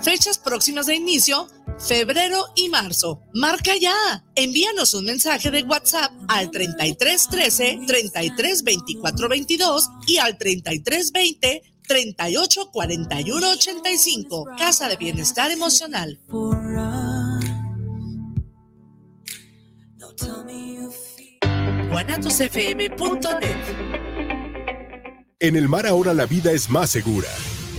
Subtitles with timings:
[0.00, 1.48] Fechas próximas de inicio,
[1.78, 3.22] febrero y marzo.
[3.34, 4.24] Marca ya.
[4.36, 11.62] Envíanos un mensaje de WhatsApp al 33 13 33 24 22 y al 33 20
[11.88, 14.44] 38 41 85.
[14.56, 16.20] Casa de Bienestar Emocional.
[25.40, 27.28] En el mar ahora la vida es más segura.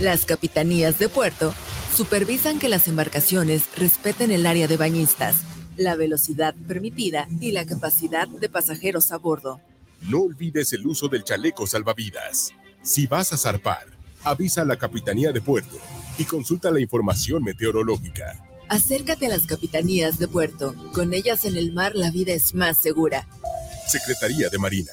[0.00, 1.54] Las capitanías de puerto
[1.94, 5.36] supervisan que las embarcaciones respeten el área de bañistas,
[5.76, 9.60] la velocidad permitida y la capacidad de pasajeros a bordo.
[10.02, 12.52] No olvides el uso del chaleco salvavidas.
[12.82, 13.86] Si vas a zarpar,
[14.24, 15.76] avisa a la Capitanía de Puerto
[16.18, 18.44] y consulta la información meteorológica.
[18.68, 20.74] Acércate a las capitanías de puerto.
[20.92, 23.26] Con ellas en el mar la vida es más segura.
[23.88, 24.92] Secretaría de Marina.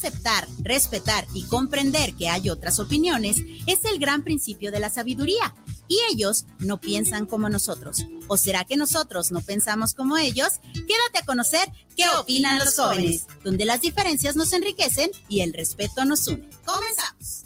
[0.00, 5.54] Aceptar, respetar y comprender que hay otras opiniones es el gran principio de la sabiduría
[5.88, 8.06] y ellos no piensan como nosotros.
[8.26, 10.60] ¿O será que nosotros no pensamos como ellos?
[10.72, 11.68] Quédate a conocer
[11.98, 16.48] qué opinan los jóvenes, donde las diferencias nos enriquecen y el respeto nos une.
[16.64, 17.44] Comenzamos.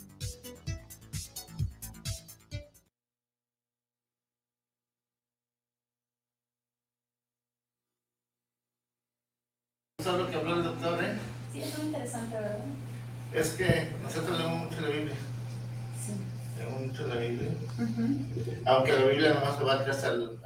[10.04, 11.34] ¿Sabes lo que habló el doctor, eh?
[11.64, 12.58] Es muy interesante, ¿verdad?
[13.32, 15.14] Es que nosotros leemos mucho la Biblia.
[16.04, 16.12] Sí.
[16.58, 17.50] Leemos mucho la Biblia.
[18.66, 20.38] Aunque la Biblia nomás se va atrás al...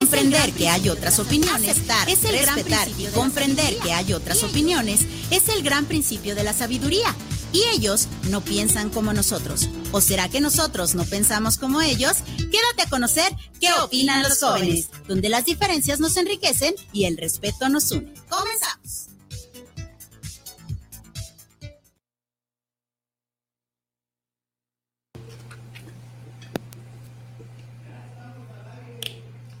[0.00, 5.48] Comprender que hay otras opiniones, es el respetar y comprender que hay otras opiniones es
[5.48, 7.14] el gran principio de la sabiduría.
[7.52, 9.68] Y ellos no piensan como nosotros.
[9.92, 12.18] ¿O será que nosotros no pensamos como ellos?
[12.36, 17.68] Quédate a conocer qué opinan los jóvenes, donde las diferencias nos enriquecen y el respeto
[17.68, 18.12] nos une.
[18.28, 19.08] Comenzamos.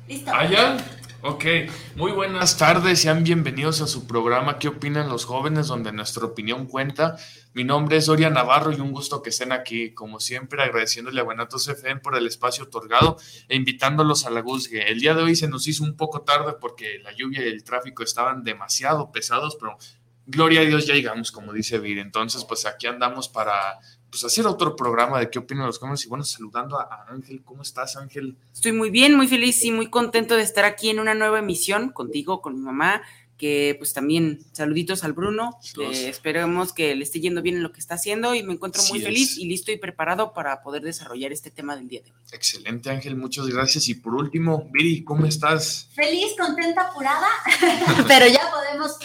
[0.06, 0.32] Listo.
[0.32, 0.76] ¿Allá?
[1.22, 1.44] Ok,
[1.96, 5.66] muy buenas tardes, sean bienvenidos a su programa ¿Qué opinan los jóvenes?
[5.66, 7.16] donde nuestra opinión cuenta.
[7.52, 11.24] Mi nombre es Doria Navarro y un gusto que estén aquí, como siempre, agradeciéndole a
[11.24, 13.16] Buenatos FM por el espacio otorgado
[13.48, 14.88] e invitándolos a la Guzgue.
[14.88, 17.64] El día de hoy se nos hizo un poco tarde porque la lluvia y el
[17.64, 19.76] tráfico estaban demasiado pesados, pero
[20.26, 21.98] gloria a Dios ya llegamos, como dice Vir.
[21.98, 23.80] Entonces, pues aquí andamos para
[24.10, 26.04] pues, hacer otro programa de qué opinan los jóvenes.
[26.04, 27.42] Y bueno, saludando a Ángel.
[27.44, 28.36] ¿Cómo estás, Ángel?
[28.52, 31.90] Estoy muy bien, muy feliz y muy contento de estar aquí en una nueva emisión
[31.90, 33.02] contigo, con mi mamá,
[33.40, 37.72] que pues también saluditos al Bruno, que esperemos que le esté yendo bien en lo
[37.72, 39.38] que está haciendo y me encuentro muy feliz es.
[39.38, 42.18] y listo y preparado para poder desarrollar este tema del día de hoy.
[42.32, 43.88] Excelente, Ángel, muchas gracias.
[43.88, 45.88] Y por último, Viri, ¿cómo estás?
[45.94, 47.28] Feliz, contenta, apurada,
[48.06, 48.98] pero ya podemos.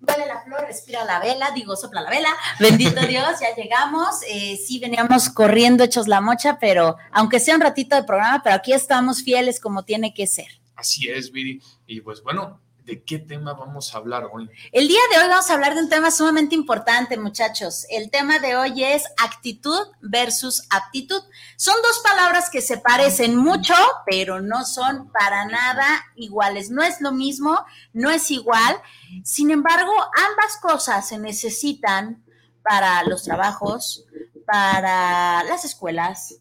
[0.00, 2.30] Huele la flor, respira la vela, digo, sopla la vela.
[2.60, 4.16] Bendito Dios, ya llegamos.
[4.28, 8.54] Eh, sí, veníamos corriendo hechos la mocha, pero aunque sea un ratito de programa, pero
[8.54, 10.46] aquí estamos fieles como tiene que ser.
[10.76, 11.60] Así es, Viri.
[11.86, 14.50] Y pues bueno, ¿de qué tema vamos a hablar hoy?
[14.72, 17.86] El día de hoy vamos a hablar de un tema sumamente importante, muchachos.
[17.90, 21.22] El tema de hoy es actitud versus aptitud.
[21.56, 23.74] Son dos palabras que se parecen mucho,
[24.06, 26.70] pero no son para nada iguales.
[26.70, 28.76] No es lo mismo, no es igual.
[29.24, 29.92] Sin embargo,
[30.30, 32.24] ambas cosas se necesitan
[32.62, 34.06] para los trabajos,
[34.46, 36.36] para las escuelas,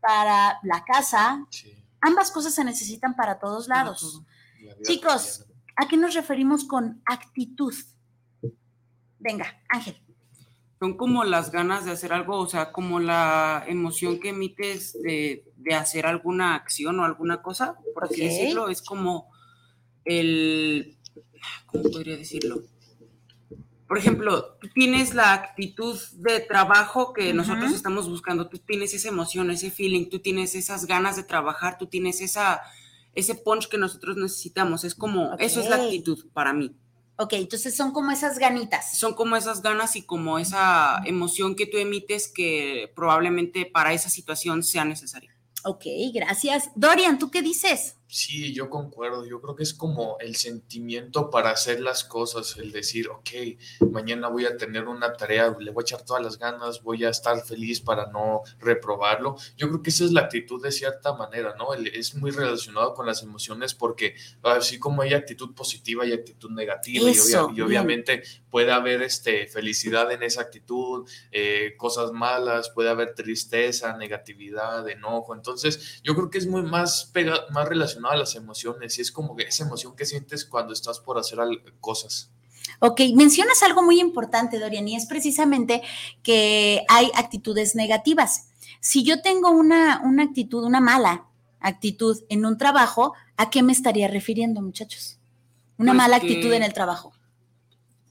[0.00, 1.44] para la casa.
[2.00, 4.22] Ambas cosas se necesitan para todos lados.
[4.82, 5.44] Chicos,
[5.80, 7.74] ¿a qué nos referimos con actitud?
[9.18, 9.96] Venga, Ángel.
[10.78, 15.44] Son como las ganas de hacer algo, o sea, como la emoción que emites de,
[15.56, 19.30] de hacer alguna acción o alguna cosa, por así decirlo, es como
[20.04, 20.98] el,
[21.66, 22.62] ¿cómo podría decirlo?
[23.88, 29.08] Por ejemplo, tú tienes la actitud de trabajo que nosotros estamos buscando, tú tienes esa
[29.08, 32.60] emoción, ese feeling, tú tienes esas ganas de trabajar, tú tienes esa,
[33.14, 36.74] ese punch que nosotros necesitamos, es como, eso es la actitud para mí.
[37.16, 38.96] Ok, entonces son como esas ganitas.
[38.98, 44.08] Son como esas ganas y como esa emoción que tú emites que probablemente para esa
[44.08, 45.36] situación sea necesaria.
[45.64, 45.84] Ok,
[46.14, 46.70] gracias.
[46.74, 47.96] Dorian, ¿tú qué dices?
[48.12, 49.24] Sí, yo concuerdo.
[49.24, 53.30] Yo creo que es como el sentimiento para hacer las cosas, el decir, ok,
[53.92, 57.10] mañana voy a tener una tarea, le voy a echar todas las ganas, voy a
[57.10, 59.36] estar feliz para no reprobarlo.
[59.56, 61.72] Yo creo que esa es la actitud de cierta manera, ¿no?
[61.74, 67.08] Es muy relacionado con las emociones porque así como hay actitud positiva y actitud negativa
[67.08, 67.66] y, Eso, obvia- y bien.
[67.68, 74.88] obviamente puede haber este, felicidad en esa actitud, eh, cosas malas, puede haber tristeza, negatividad,
[74.88, 75.32] enojo.
[75.32, 79.12] Entonces, yo creo que es muy más, pega, más relacionado a las emociones y es
[79.12, 81.38] como que esa emoción que sientes cuando estás por hacer
[81.80, 82.30] cosas.
[82.80, 85.82] Ok, mencionas algo muy importante, Dorian, y es precisamente
[86.22, 88.48] que hay actitudes negativas.
[88.80, 91.26] Si yo tengo una, una actitud, una mala
[91.60, 95.18] actitud en un trabajo, ¿a qué me estaría refiriendo, muchachos?
[95.78, 97.12] Una Pues mala que- actitud en el trabajo,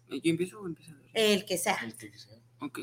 [0.09, 0.94] ¿Yo empiezo o empieza?
[1.13, 1.77] el que sea.
[2.62, 2.80] Ok.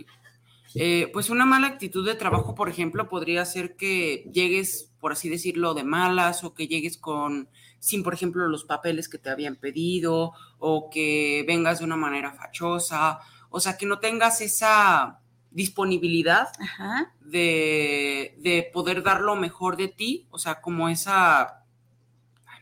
[0.75, 5.29] Eh, pues una mala actitud de trabajo, por ejemplo, podría ser que llegues, por así
[5.29, 7.49] decirlo, de malas o que llegues con,
[7.79, 12.33] sin, por ejemplo, los papeles que te habían pedido o que vengas de una manera
[12.33, 13.21] fachosa,
[13.51, 15.21] o sea, que no tengas esa
[15.51, 17.15] disponibilidad Ajá.
[17.21, 21.65] de, de poder dar lo mejor de ti, o sea, como esa,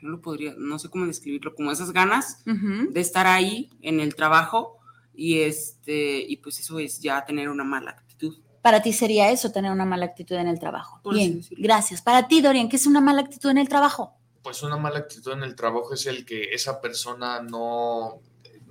[0.03, 4.15] no lo podría, no sé cómo describirlo, como esas ganas de estar ahí en el
[4.15, 4.79] trabajo
[5.17, 8.37] y este y pues eso es ya tener una mala actitud.
[8.63, 11.01] Para ti sería eso, tener una mala actitud en el trabajo.
[11.03, 12.01] Por Bien, gracias.
[12.01, 14.15] Para ti, Dorian, ¿qué es una mala actitud en el trabajo?
[14.43, 18.21] Pues una mala actitud en el trabajo es el que esa persona no,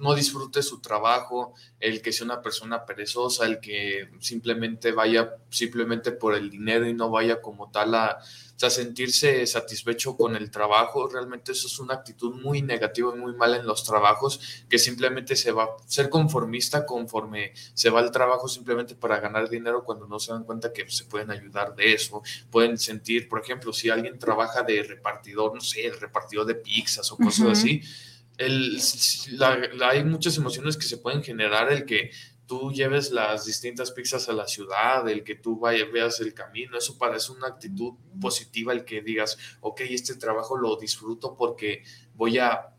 [0.03, 6.11] no disfrute su trabajo, el que sea una persona perezosa, el que simplemente vaya simplemente
[6.11, 8.19] por el dinero y no vaya como tal a,
[8.57, 11.07] sea, sentirse satisfecho con el trabajo.
[11.07, 15.35] Realmente eso es una actitud muy negativa y muy mala en los trabajos, que simplemente
[15.35, 20.07] se va a ser conformista conforme se va al trabajo simplemente para ganar dinero cuando
[20.07, 22.21] no se dan cuenta que se pueden ayudar de eso.
[22.51, 27.11] Pueden sentir, por ejemplo, si alguien trabaja de repartidor, no sé, el repartidor de pizzas
[27.11, 27.81] o cosas así,
[28.39, 32.11] hay muchas emociones que se pueden generar, el que
[32.45, 36.77] tú lleves las distintas pizzas a la ciudad, el que tú vayas, veas el camino,
[36.77, 41.83] eso parece una actitud positiva, el que digas, ok, este trabajo lo disfruto porque
[42.15, 42.75] voy a,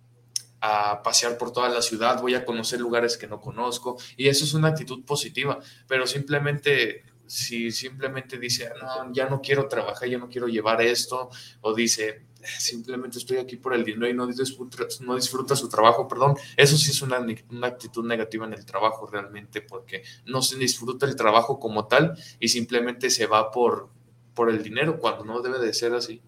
[0.60, 4.44] a pasear por toda la ciudad, voy a conocer lugares que no conozco, y eso
[4.44, 7.04] es una actitud positiva, pero simplemente...
[7.26, 11.30] Si simplemente dice, no, ya no quiero trabajar, ya no quiero llevar esto,
[11.62, 12.26] o dice,
[12.58, 16.76] simplemente estoy aquí por el dinero y no disfruta, no disfruta su trabajo, perdón, eso
[16.76, 21.16] sí es una, una actitud negativa en el trabajo realmente, porque no se disfruta el
[21.16, 23.88] trabajo como tal y simplemente se va por,
[24.34, 26.20] por el dinero cuando no debe de ser así.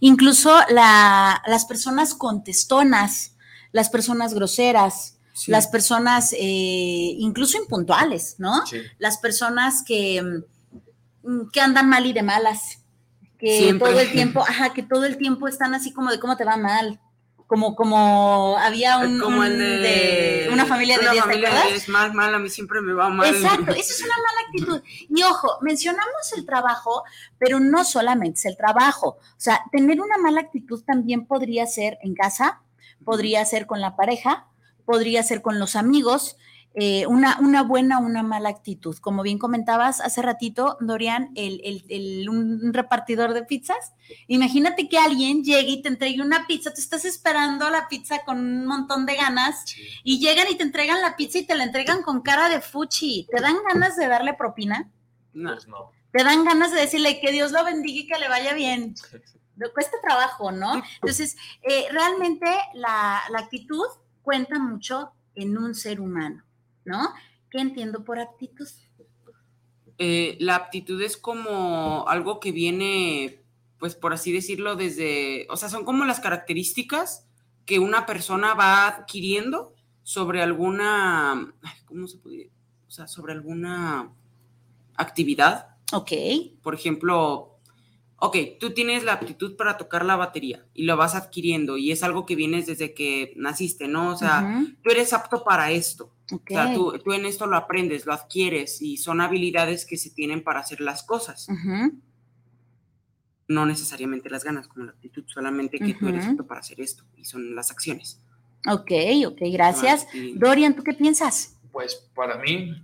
[0.00, 3.36] Incluso la- las personas contestonas,
[3.72, 5.50] las personas groseras, Sí.
[5.50, 6.38] las personas eh,
[7.18, 8.64] incluso impuntuales, ¿no?
[8.66, 8.80] Sí.
[8.98, 10.22] Las personas que,
[11.22, 12.78] mm, que andan mal y de malas,
[13.38, 13.90] que Siempre.
[13.90, 16.56] todo el tiempo, ajá, que todo el tiempo están así como de cómo te va
[16.56, 17.00] mal.
[17.46, 21.50] Como, como había un, como el un de, una familia de una 10, ¿te familia
[21.50, 21.74] de acuerdas?
[21.74, 23.32] 10, mal, mal, a mí siempre me va mal.
[23.32, 24.82] Exacto, esa es una mala actitud.
[25.08, 27.04] Y ojo, mencionamos el trabajo,
[27.38, 29.18] pero no solamente es el trabajo.
[29.20, 32.62] O sea, tener una mala actitud también podría ser en casa,
[33.04, 34.48] podría ser con la pareja,
[34.84, 36.36] podría ser con los amigos,
[36.78, 38.96] eh, una, una buena o una mala actitud.
[38.98, 43.94] Como bien comentabas hace ratito, Dorian, el, el- el- un repartidor de pizzas.
[44.28, 48.38] Imagínate que alguien llegue y te entregue una pizza, tú estás esperando la pizza con
[48.38, 49.64] un montón de ganas
[50.04, 53.26] y llegan y te entregan la pizza y te la entregan con cara de fuchi.
[53.34, 54.90] ¿Te dan ganas de darle propina?
[55.32, 55.52] No.
[55.54, 55.90] Pues no.
[56.12, 58.94] Te dan ganas de decirle que Dios lo bendiga y que le vaya bien.
[59.74, 60.82] Cuesta trabajo, ¿no?
[61.00, 63.86] Entonces, eh, realmente la, la actitud
[64.22, 66.44] cuenta mucho en un ser humano,
[66.86, 67.12] ¿no?
[67.50, 68.66] ¿Qué entiendo por actitud?
[69.98, 73.42] Eh, la aptitud es como algo que viene,
[73.78, 77.26] pues por así decirlo, desde, o sea, son como las características
[77.64, 81.54] que una persona va adquiriendo sobre alguna,
[81.86, 82.50] ¿cómo se puede?
[82.86, 84.12] O sea, sobre alguna
[84.94, 85.76] actividad.
[85.92, 86.12] Ok.
[86.62, 87.58] Por ejemplo,
[88.18, 92.02] ok, tú tienes la aptitud para tocar la batería y lo vas adquiriendo y es
[92.02, 94.12] algo que vienes desde que naciste, ¿no?
[94.12, 96.12] O sea, tú eres apto para esto.
[96.32, 100.42] O sea, tú, en esto lo aprendes, lo adquieres y son habilidades que se tienen
[100.42, 101.46] para hacer las cosas.
[103.48, 107.04] No necesariamente las ganas como la aptitud, solamente que tú eres apto para hacer esto
[107.16, 108.20] y son las acciones.
[108.68, 108.90] Ok,
[109.26, 110.08] ok, gracias.
[110.34, 111.55] Dorian, ¿tú qué piensas?
[111.76, 112.74] Pues para mí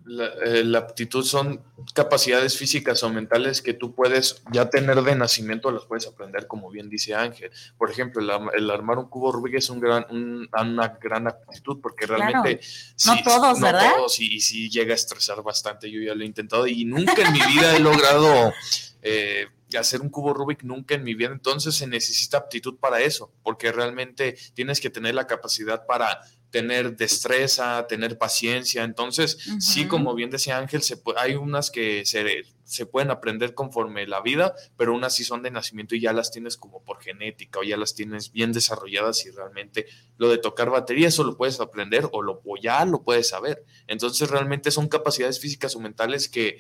[0.45, 5.71] eh, la, aptitud son capacidades físicas o mentales que tú puedes ya tener de nacimiento,
[5.71, 7.51] las puedes aprender, como bien dice Ángel.
[7.79, 8.21] Por ejemplo,
[8.53, 12.61] el, armar un cubo Rubik es un gran, una gran aptitud porque realmente...
[13.07, 13.95] no todos, no ¿verdad?
[13.97, 15.91] todos y, sí llega a estresar bastante.
[15.91, 18.53] Yo ya lo he intentado y nunca en mi vida he logrado...
[19.01, 19.47] Eh,
[19.79, 23.73] hacer un cubo Rubik nunca en mi vida, entonces se necesita aptitud para eso, porque
[23.73, 26.21] realmente tienes que tener la capacidad para
[26.53, 28.85] tener destreza, tener paciencia.
[28.85, 34.07] Entonces, sí, como bien decía Ángel, se hay unas que se, se, pueden aprender conforme
[34.07, 37.59] la vida, pero unas sí son de nacimiento y ya las tienes como por genética
[37.59, 39.87] o ya las tienes bien desarrolladas y realmente
[40.19, 43.65] lo de tocar batería, eso lo puedes aprender o, lo, o ya lo puedes saber.
[43.87, 46.59] Entonces, realmente son capacidades físicas o mentales que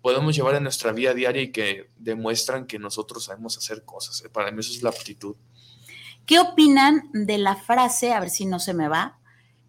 [0.00, 4.22] podemos llevar en nuestra vida diaria y que demuestran que nosotros sabemos hacer cosas.
[4.32, 5.36] Para mí eso es la aptitud.
[6.24, 9.18] ¿Qué opinan de la frase, a ver si no se me va,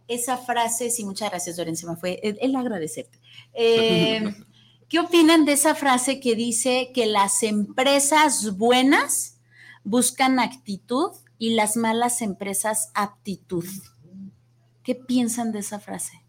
[0.07, 3.19] esa frase, sí, muchas gracias, Doren, se me fue el, agradecerte.
[3.53, 4.24] Eh,
[4.89, 9.39] ¿Qué opinan de esa frase que dice que las empresas buenas
[9.83, 13.65] buscan actitud y las malas empresas aptitud?
[14.83, 16.24] ¿Qué piensan de esa frase?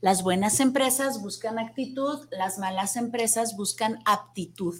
[0.00, 4.76] Las buenas empresas buscan actitud, las malas empresas buscan aptitud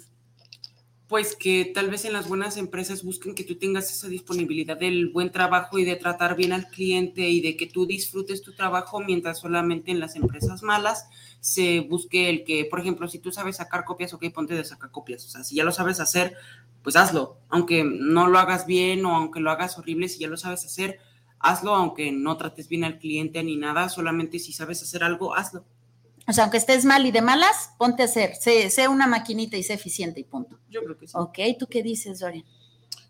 [1.09, 5.09] pues que tal vez en las buenas empresas busquen que tú tengas esa disponibilidad del
[5.09, 8.99] buen trabajo y de tratar bien al cliente y de que tú disfrutes tu trabajo,
[8.99, 13.55] mientras solamente en las empresas malas se busque el que, por ejemplo, si tú sabes
[13.55, 15.25] sacar copias, ok, ponte de sacar copias.
[15.25, 16.35] O sea, si ya lo sabes hacer,
[16.83, 17.37] pues hazlo.
[17.49, 20.99] Aunque no lo hagas bien o aunque lo hagas horrible, si ya lo sabes hacer,
[21.39, 25.65] hazlo, aunque no trates bien al cliente ni nada, solamente si sabes hacer algo, hazlo.
[26.29, 29.57] O sea, aunque estés mal y de malas, ponte a hacer, sé, sé, una maquinita
[29.57, 30.59] y sé eficiente y punto.
[30.69, 31.13] Yo creo que sí.
[31.15, 32.45] Ok, ¿tú qué dices, Dorian?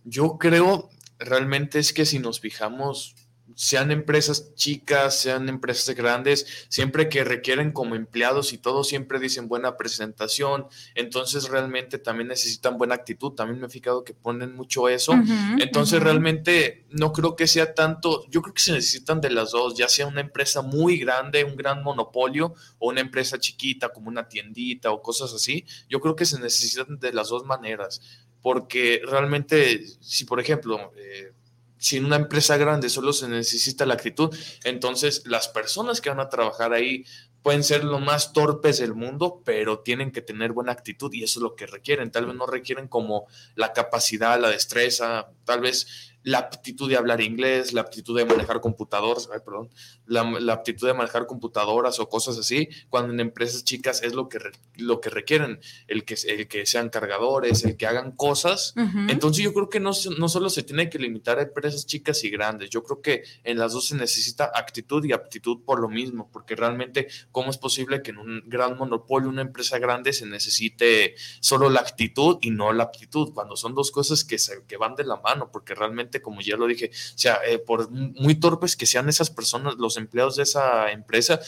[0.05, 3.15] Yo creo realmente es que si nos fijamos
[3.59, 9.49] sean empresas chicas, sean empresas grandes, siempre que requieren como empleados y todo, siempre dicen
[9.49, 14.87] buena presentación, entonces realmente también necesitan buena actitud, también me he fijado que ponen mucho
[14.87, 15.11] eso,
[15.59, 19.75] entonces realmente no creo que sea tanto, yo creo que se necesitan de las dos,
[19.77, 24.29] ya sea una empresa muy grande, un gran monopolio, o una empresa chiquita como una
[24.29, 27.99] tiendita o cosas así, yo creo que se necesitan de las dos maneras,
[28.41, 31.33] porque realmente, si por ejemplo, eh,
[31.79, 36.19] si en una empresa grande solo se necesita la actitud, entonces las personas que van
[36.19, 37.05] a trabajar ahí
[37.41, 41.39] pueden ser lo más torpes del mundo, pero tienen que tener buena actitud y eso
[41.39, 42.11] es lo que requieren.
[42.11, 47.21] Tal vez no requieren como la capacidad, la destreza, tal vez la aptitud de hablar
[47.21, 49.69] inglés, la aptitud de manejar computadoras, perdón,
[50.05, 54.39] la, aptitud de manejar computadoras o cosas así, cuando en empresas chicas es lo que,
[54.75, 58.73] lo que requieren, el que, el que sean cargadores, el que hagan cosas.
[59.07, 62.29] Entonces yo creo que no, no solo se tiene que limitar a empresas chicas y
[62.29, 66.29] grandes, yo creo que en las dos se necesita actitud y aptitud por lo mismo,
[66.31, 71.15] porque realmente, ¿cómo es posible que en un gran monopolio, una empresa grande, se necesite
[71.39, 74.95] solo la actitud y no la aptitud, cuando son dos cosas que, se, que van
[74.95, 78.75] de la mano, porque realmente como ya lo dije, o sea, eh, por muy torpes
[78.75, 81.39] que sean esas personas, los empleados de esa empresa,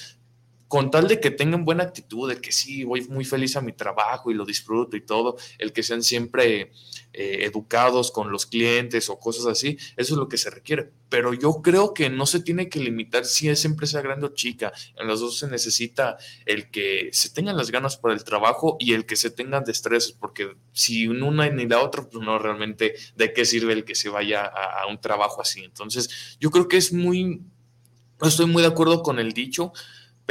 [0.72, 3.74] con tal de que tengan buena actitud, de que sí, voy muy feliz a mi
[3.74, 6.72] trabajo y lo disfruto y todo, el que sean siempre
[7.12, 10.90] eh, educados con los clientes o cosas así, eso es lo que se requiere.
[11.10, 14.72] Pero yo creo que no se tiene que limitar si es empresa grande o chica,
[14.96, 18.94] en las dos se necesita el que se tengan las ganas por el trabajo y
[18.94, 23.34] el que se tengan destrezas, porque si una ni la otra, pues no realmente de
[23.34, 25.66] qué sirve el que se vaya a, un trabajo así.
[25.66, 27.42] Entonces, yo creo que es muy,
[28.22, 29.74] estoy muy de acuerdo con el dicho,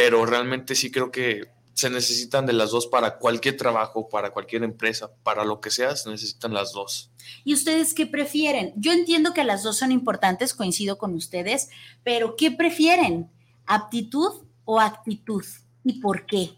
[0.02, 1.42] pero realmente sí creo que
[1.74, 5.94] se necesitan de las dos para cualquier trabajo, para cualquier empresa, para lo que sea,
[5.94, 7.10] se necesitan las dos.
[7.44, 8.72] ¿Y ustedes qué prefieren?
[8.76, 11.68] Yo entiendo que las dos son importantes, coincido con ustedes,
[12.02, 13.30] pero ¿qué prefieren?
[13.66, 15.44] ¿Aptitud o actitud?
[15.84, 16.52] ¿Y por qué?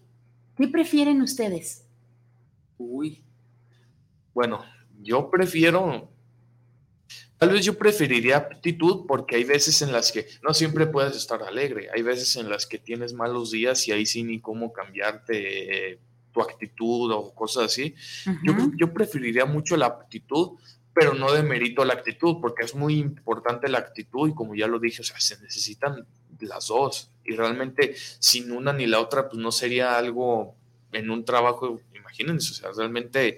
[0.57, 1.85] ¿Qué prefieren ustedes?
[2.79, 3.25] Uy.
[4.35, 4.65] Bueno,
[5.03, 6.12] yo prefiero
[7.43, 11.43] Tal vez yo preferiría aptitud porque hay veces en las que no siempre puedes estar
[11.43, 15.91] alegre, hay veces en las que tienes malos días y ahí sí ni cómo cambiarte
[15.91, 15.99] eh,
[16.31, 17.97] tu actitud o cosas así.
[18.45, 20.51] yo, yo preferiría mucho la aptitud,
[20.95, 24.79] pero no demerito la actitud porque es muy importante la actitud y como ya lo
[24.79, 26.07] dije, o sea, se necesitan
[26.39, 30.55] las dos y realmente sin una ni la otra pues no sería algo
[30.93, 33.37] en un trabajo, imagínense, o sea, realmente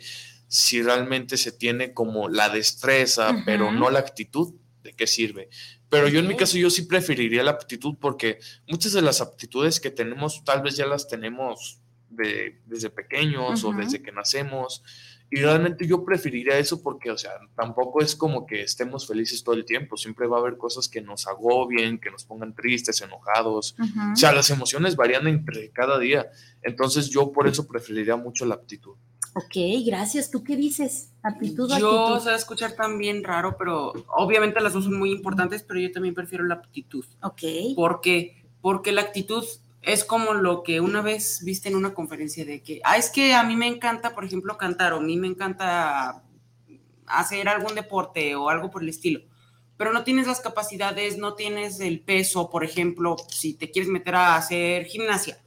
[0.54, 5.49] si realmente se tiene como la destreza, pero no la actitud, ¿de qué sirve?
[5.88, 9.80] Pero yo en mi caso yo sí preferiría la aptitud porque muchas de las aptitudes
[9.80, 14.84] que tenemos tal vez ya las tenemos de, desde pequeños o desde que nacemos.
[15.28, 19.56] Y realmente yo preferiría eso porque, o sea, tampoco es como que estemos felices todo
[19.56, 19.96] el tiempo.
[19.96, 23.75] Siempre va a haber cosas que nos agobien, que nos pongan tristes, enojados.
[24.12, 26.30] O sea, las emociones varían entre cada día.
[26.62, 28.94] Entonces yo por eso preferiría mucho la aptitud.
[29.35, 30.31] Ok, gracias.
[30.31, 31.12] ¿Tú qué dices?
[31.23, 32.17] ¿Aptitud o Yo, actitud?
[32.17, 36.14] o sea, escuchar también raro, pero obviamente las dos son muy importantes, pero yo también
[36.14, 37.05] prefiero la aptitud.
[37.23, 37.43] Ok.
[37.75, 38.45] ¿Por qué?
[38.61, 39.45] Porque la actitud
[39.83, 43.35] es como lo que una vez viste en una conferencia de que, ah, es que
[43.35, 46.23] a mí me encanta, por ejemplo, cantar, o a mí me encanta
[47.07, 49.21] hacer algún deporte o algo por el estilo,
[49.76, 54.14] pero no tienes las capacidades, no tienes el peso, por ejemplo, si te quieres meter
[54.14, 55.38] a hacer gimnasia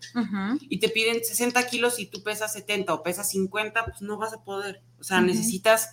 [0.62, 4.34] y te piden 60 kilos y tú pesas 70 o pesas 50, pues no vas
[4.34, 4.82] a poder.
[5.00, 5.92] O sea, necesitas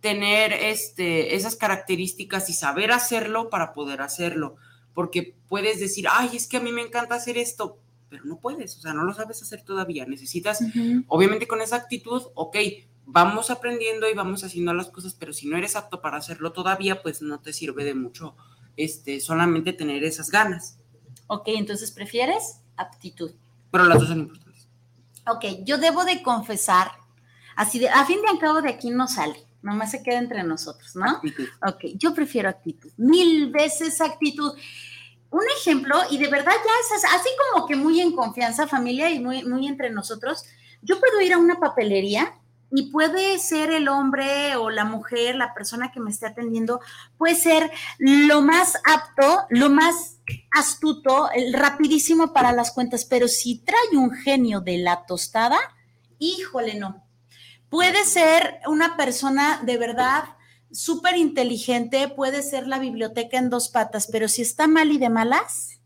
[0.00, 4.56] tener este, esas características y saber hacerlo para poder hacerlo.
[4.92, 7.78] Porque puedes decir, ay, es que a mí me encanta hacer esto,
[8.10, 10.04] pero no puedes, o sea, no lo sabes hacer todavía.
[10.04, 10.60] Necesitas,
[11.06, 12.56] obviamente con esa actitud, ok,
[13.12, 17.02] vamos aprendiendo y vamos haciendo las cosas, pero si no eres apto para hacerlo todavía,
[17.02, 18.36] pues no te sirve de mucho
[18.76, 20.78] este, solamente tener esas ganas.
[21.26, 23.32] Ok, entonces prefieres aptitud.
[23.70, 24.68] Pero las dos son importantes.
[25.28, 26.90] Ok, yo debo de confesar,
[27.56, 30.42] así de, a fin de al cabo de aquí no sale, nomás se queda entre
[30.42, 31.08] nosotros, ¿no?
[31.16, 31.46] Actitud.
[31.66, 34.52] Ok, yo prefiero actitud, mil veces actitud.
[35.32, 39.10] Un ejemplo, y de verdad ya es as- así como que muy en confianza, familia,
[39.10, 40.44] y muy, muy entre nosotros,
[40.82, 42.34] yo puedo ir a una papelería
[42.70, 46.80] y puede ser el hombre o la mujer, la persona que me esté atendiendo,
[47.18, 50.18] puede ser lo más apto, lo más
[50.52, 55.58] astuto, el rapidísimo para las cuentas, pero si trae un genio de la tostada,
[56.18, 57.04] híjole, no.
[57.68, 60.24] Puede ser una persona de verdad
[60.72, 65.10] súper inteligente, puede ser la biblioteca en dos patas, pero si está mal y de
[65.10, 65.80] malas,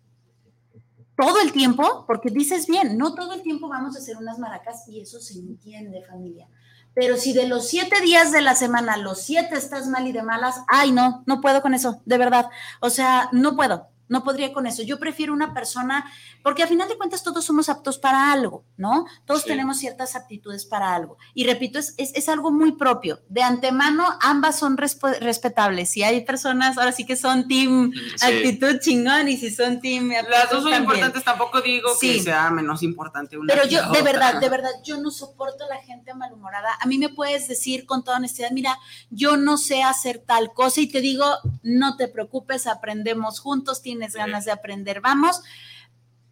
[1.17, 4.89] todo el tiempo, porque dices bien, no todo el tiempo vamos a hacer unas maracas
[4.89, 6.49] y eso se entiende, familia.
[6.95, 10.23] Pero si de los siete días de la semana, los siete estás mal y de
[10.23, 12.51] malas, ay, no, no puedo con eso, de verdad.
[12.81, 14.83] O sea, no puedo, no podría con eso.
[14.83, 16.05] Yo prefiero una persona,
[16.43, 19.07] porque a final de cuentas todos somos aptos para algo, ¿no?
[19.27, 19.49] Todos Sí.
[19.49, 21.17] tenemos ciertas aptitudes para algo.
[21.35, 23.21] Y repito, es, es, es algo muy propio.
[23.29, 25.91] De antemano, ambas son respetables.
[25.91, 28.27] Si hay personas, ahora sí que son team Sí.
[28.27, 30.83] actitud chingón, y si son team Las dos son también.
[30.83, 33.53] importantes, tampoco digo que sea menos importante una.
[33.53, 34.03] Pero yo, de otra.
[34.03, 36.69] verdad, de verdad, yo no soporto a la gente malhumorada.
[36.81, 38.79] A mí me puedes decir con toda honestidad, mira,
[39.11, 41.25] yo no sé hacer tal cosa y te digo,
[41.63, 45.43] no te preocupes, aprendemos juntos, tienes ganas de aprender, vamos.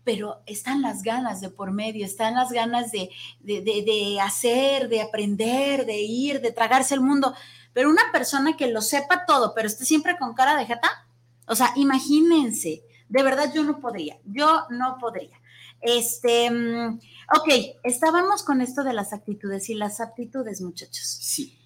[0.05, 3.09] Pero están las ganas de por medio, están las ganas de,
[3.41, 7.35] de, de- de hacer, de aprender, de ir, de tragarse el mundo.
[7.73, 11.07] Pero una persona que lo sepa todo, pero esté siempre con cara de jeta,
[11.47, 15.41] o sea, imagínense, de verdad yo no podría, yo no podría.
[15.81, 16.99] Este, mm,
[17.39, 17.49] ok,
[17.85, 21.07] estábamos con esto de las actitudes y las aptitudes, muchachos.
[21.21, 21.57] Sí.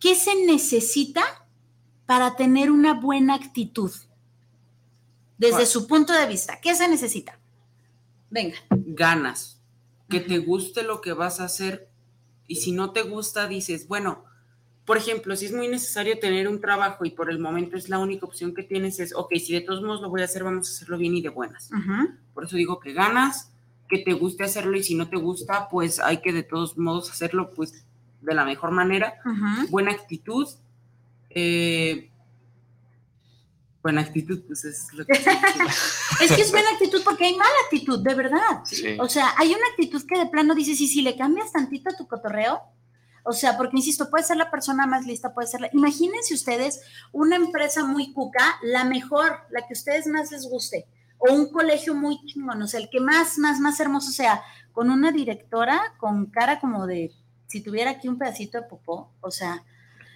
[0.00, 1.22] ¿Qué se necesita
[2.06, 3.90] para tener una buena actitud?
[5.50, 7.38] Desde su punto de vista, ¿qué se necesita?
[8.30, 8.56] Venga.
[8.70, 9.60] Ganas.
[10.08, 11.88] Que te guste lo que vas a hacer.
[12.46, 14.24] Y si no te gusta, dices, bueno,
[14.84, 17.98] por ejemplo, si es muy necesario tener un trabajo y por el momento es la
[17.98, 20.68] única opción que tienes, es, ok, si de todos modos lo voy a hacer, vamos
[20.68, 21.70] a hacerlo bien y de buenas.
[22.34, 23.50] Por eso digo que ganas,
[23.88, 27.10] que te guste hacerlo y si no te gusta, pues hay que de todos modos
[27.10, 27.84] hacerlo pues
[28.20, 29.14] de la mejor manera.
[29.70, 30.48] Buena actitud.
[31.30, 32.10] eh,
[33.84, 35.12] buena actitud, pues es lo que...
[35.12, 38.64] Es que es buena actitud porque hay mala actitud, de verdad.
[38.64, 38.96] Sí.
[38.98, 41.96] O sea, hay una actitud que de plano dices, y si le cambias tantito a
[41.96, 42.62] tu cotorreo,
[43.24, 45.70] o sea, porque insisto, puede ser la persona más lista, puede ser la...
[45.74, 46.80] Imagínense ustedes
[47.12, 50.86] una empresa muy cuca, la mejor, la que a ustedes más les guste,
[51.18, 54.42] o un colegio muy chingón, o sea, el que más, más, más hermoso sea,
[54.72, 57.12] con una directora con cara como de,
[57.46, 59.62] si tuviera aquí un pedacito de popó, o sea,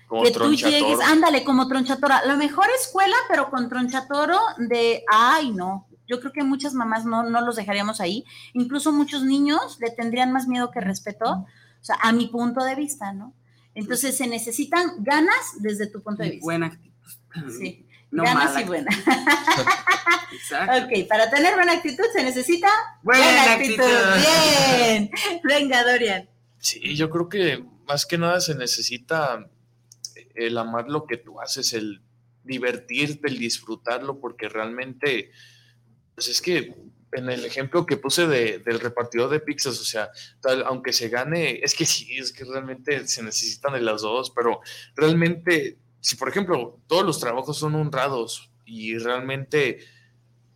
[0.09, 5.53] Como que tú llegues, ándale, como tronchatora, la mejor escuela, pero con tronchatoro de, ay,
[5.53, 9.90] no, yo creo que muchas mamás no, no los dejaríamos ahí, incluso muchos niños le
[9.90, 13.35] tendrían más miedo que respeto, o sea, a mi punto de vista, ¿no?
[13.75, 16.44] Entonces se necesitan ganas desde tu punto de vista.
[16.44, 16.92] Buena actitud.
[17.61, 18.90] Sí, No ganas mala y buena.
[20.33, 20.87] Exacto.
[20.87, 22.68] ok, para tener buena actitud se necesita
[23.03, 23.85] Buena actitud.
[24.77, 25.11] Bien,
[25.44, 26.29] venga, Dorian.
[26.59, 29.47] Sí, yo creo que más que nada se necesita
[30.38, 32.03] el amar lo que tú haces, el
[32.44, 35.31] divertirte, el disfrutarlo, porque realmente,
[36.14, 36.74] pues es que
[37.12, 41.09] en el ejemplo que puse de, del repartidor de pizzas, o sea, tal, aunque se
[41.09, 44.61] gane, es que sí, es que realmente se necesitan de las dos, pero
[44.94, 49.79] realmente, si por ejemplo todos los trabajos son honrados y realmente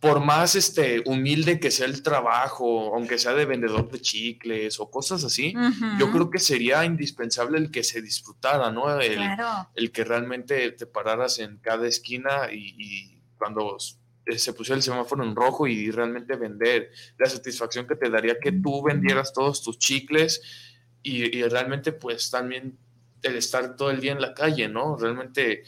[0.03, 4.91] por más este humilde que sea el trabajo, aunque sea de vendedor de chicles o
[4.91, 5.53] cosas así,
[5.97, 8.99] yo creo que sería indispensable el que se disfrutara, ¿no?
[8.99, 9.17] El,
[9.75, 13.77] el que realmente te pararas en cada esquina y, y cuando
[14.25, 18.39] eh, se pusiera el semáforo en rojo y realmente vender, la satisfacción que te daría
[18.41, 20.41] que tú vendieras todos tus chicles
[21.01, 22.77] y, realmente pues también
[23.21, 24.97] el estar todo el día en la calle, ¿no?
[24.97, 25.63] Realmente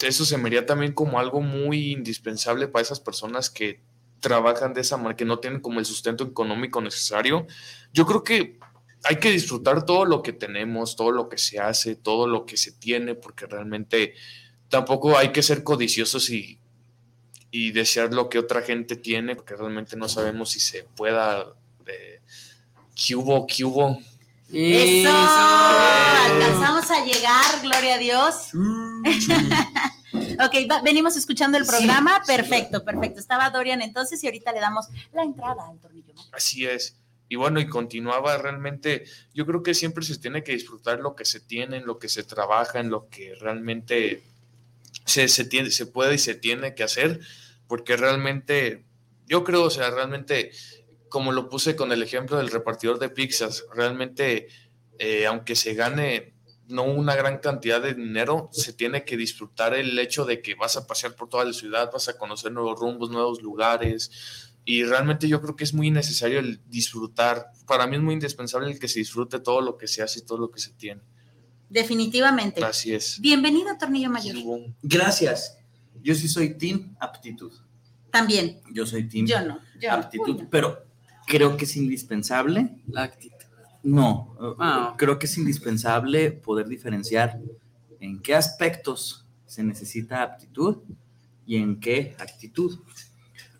[0.00, 3.80] eso se me haría también como algo muy indispensable para esas personas que
[4.20, 7.46] trabajan de esa manera, que no tienen como el sustento económico necesario.
[7.92, 8.58] Yo creo que
[9.04, 12.56] hay que disfrutar todo lo que tenemos, todo lo que se hace, todo lo que
[12.56, 14.14] se tiene, porque realmente
[14.68, 16.58] tampoco hay que ser codiciosos y
[17.50, 21.54] y desear lo que otra gente tiene, porque realmente no sabemos si se pueda.
[21.86, 22.20] Eh,
[22.94, 23.46] ¿Qué hubo?
[23.46, 23.98] ¿Qué hubo?
[24.52, 28.34] Eso, alcanzamos a llegar, gloria a Dios.
[30.14, 33.20] ok, venimos escuchando el programa, perfecto, perfecto.
[33.20, 36.14] Estaba Dorian entonces y ahorita le damos la entrada al tornillo.
[36.32, 36.96] Así es.
[37.28, 41.26] Y bueno, y continuaba realmente, yo creo que siempre se tiene que disfrutar lo que
[41.26, 44.22] se tiene, en lo que se trabaja, en lo que realmente
[45.04, 47.20] se, se, tiene, se puede y se tiene que hacer,
[47.66, 48.84] porque realmente,
[49.26, 50.52] yo creo, o sea, realmente,
[51.08, 54.48] como lo puse con el ejemplo del repartidor de pizzas, realmente,
[54.98, 56.34] eh, aunque se gane
[56.68, 60.76] no una gran cantidad de dinero, se tiene que disfrutar el hecho de que vas
[60.76, 64.10] a pasear por toda la ciudad, vas a conocer nuevos rumbos, nuevos lugares,
[64.64, 67.52] y realmente yo creo que es muy necesario el disfrutar.
[67.66, 70.22] Para mí es muy indispensable el que se disfrute todo lo que se hace y
[70.26, 71.00] todo lo que se tiene.
[71.70, 72.62] Definitivamente.
[72.62, 73.18] Así es.
[73.18, 74.36] Bienvenido, Tornillo Mayor.
[74.82, 75.56] Gracias.
[76.02, 77.52] Yo sí soy team aptitud.
[78.10, 78.60] También.
[78.72, 80.87] Yo soy team yo no, aptitud, pero
[81.28, 82.82] creo que es indispensable.
[82.88, 83.36] La actitud.
[83.82, 84.94] No, ah.
[84.98, 87.40] creo que es indispensable poder diferenciar
[88.00, 90.78] en qué aspectos se necesita aptitud
[91.46, 92.80] y en qué actitud.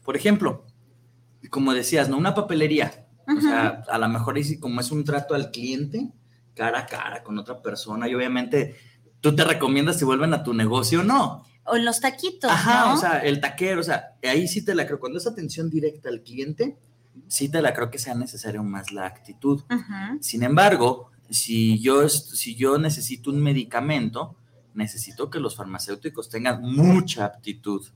[0.04, 0.66] Por ejemplo,
[1.50, 2.18] como decías, ¿no?
[2.18, 3.06] Una papelería.
[3.36, 6.10] O sea, a lo mejor como es un trato al cliente,
[6.54, 8.76] cara a cara con otra persona y obviamente
[9.20, 11.44] tú te recomiendas si vuelven a tu negocio o no.
[11.64, 12.50] O los taquitos.
[12.50, 14.98] Ajá, o sea, el taquero, o sea, ahí sí te la creo.
[14.98, 16.78] Cuando es atención directa al cliente,
[17.26, 19.62] sí te la creo que sea necesario más la actitud.
[20.20, 24.36] Sin embargo, si yo, si yo necesito un medicamento,
[24.74, 27.86] necesito que los farmacéuticos tengan mucha aptitud,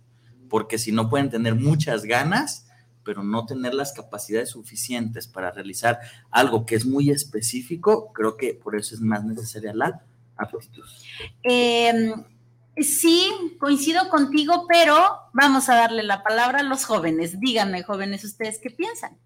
[0.49, 2.67] porque si no pueden tener muchas ganas,
[3.05, 5.99] pero no tener las capacidades suficientes para realizar
[6.31, 10.03] algo que es muy específico, creo que por eso es más necesaria la
[10.37, 10.85] aptitud.
[11.43, 12.13] Eh,
[12.77, 14.97] sí, coincido contigo, pero
[15.33, 17.39] vamos a darle la palabra a los jóvenes.
[17.41, 19.19] Díganme, jóvenes, ¿ustedes qué piensan?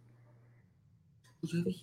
[1.40, 1.76] Pues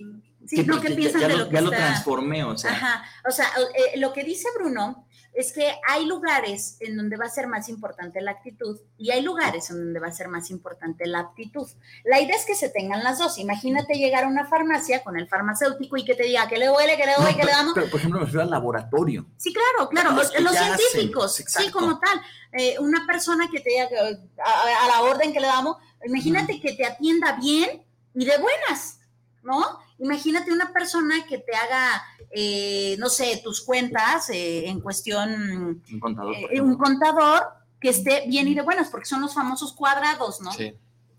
[0.46, 2.72] sí, ¿qué piensan ya, de lo, que ya lo transformé, o sea.
[2.72, 7.26] Ajá, o sea, eh, lo que dice Bruno es que hay lugares en donde va
[7.26, 10.52] a ser más importante la actitud y hay lugares en donde va a ser más
[10.52, 11.68] importante la aptitud.
[12.04, 13.40] La idea es que se tengan las dos.
[13.40, 16.98] Imagínate llegar a una farmacia con el farmacéutico y que te diga que le duele,
[16.98, 17.74] que le duele, que le damos.
[17.74, 19.26] Pero, por ejemplo, me refiero al laboratorio.
[19.38, 22.22] Sí, claro, claro, los, científicos, sí, como tal.
[22.52, 26.74] Eh, una persona que te diga que, a, la orden que le damos, imagínate que
[26.74, 29.00] te atienda bien y de buenas,
[29.42, 29.80] ¿no?
[30.04, 32.04] Imagínate una persona que te haga
[32.36, 35.84] eh, no sé, tus cuentas eh, en cuestión...
[35.92, 36.36] Un contador.
[36.52, 37.44] Eh, un contador
[37.80, 40.52] que esté bien y de buenas, porque son los famosos cuadrados, ¿no?
[40.52, 40.74] Sí.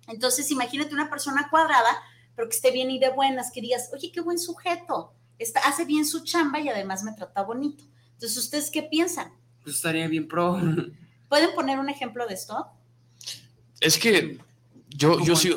[0.09, 2.03] Entonces, imagínate una persona cuadrada,
[2.35, 5.85] pero que esté bien y de buenas, que digas, oye, qué buen sujeto, está, hace
[5.85, 7.85] bien su chamba y además me trata bonito.
[8.14, 9.33] Entonces, ¿ustedes qué piensan?
[9.62, 10.59] Pues estaría bien pro.
[11.29, 12.66] ¿Pueden poner un ejemplo de esto?
[13.81, 14.40] Es que
[14.88, 15.53] yo, yo sí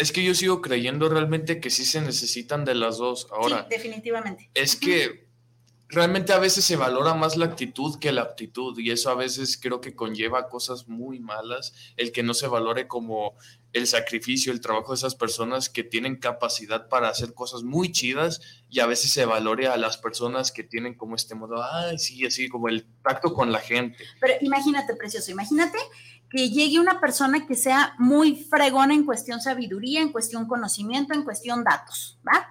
[0.00, 3.28] es que yo sigo creyendo realmente que sí se necesitan de las dos.
[3.30, 4.50] Ahora, sí, definitivamente.
[4.54, 5.28] Es que
[5.88, 9.58] realmente a veces se valora más la actitud que la aptitud y eso a veces
[9.60, 13.34] creo que conlleva cosas muy malas, el que no se valore como
[13.74, 18.40] el sacrificio, el trabajo de esas personas que tienen capacidad para hacer cosas muy chidas
[18.70, 22.24] y a veces se valore a las personas que tienen como este modo, ay, sí,
[22.24, 23.98] así como el tacto con la gente.
[24.18, 25.78] Pero imagínate, precioso, imagínate
[26.30, 31.24] que llegue una persona que sea muy fregona en cuestión sabiduría, en cuestión conocimiento, en
[31.24, 32.46] cuestión datos, ¿va?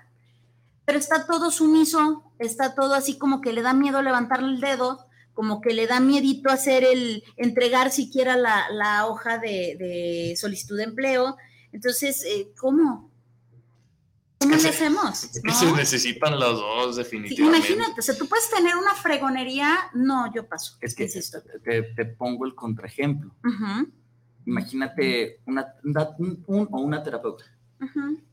[0.83, 5.05] Pero está todo sumiso, está todo así como que le da miedo levantarle el dedo,
[5.33, 11.37] como que le da miedito hacer el, entregar siquiera la, hoja de, solicitud de empleo.
[11.71, 12.51] Entonces, eh,
[14.39, 14.51] ¿cómo?
[14.51, 15.23] ¿Cómo le hacemos?
[15.23, 17.67] Es que se necesitan las dos, definitivamente.
[17.71, 20.77] imagínate, o sea, tú puedes tener una fregonería, no, yo paso.
[20.81, 23.35] Es que te, te, pongo el contraejemplo.
[24.45, 25.75] imagínate una,
[26.17, 27.45] un, o una terapeuta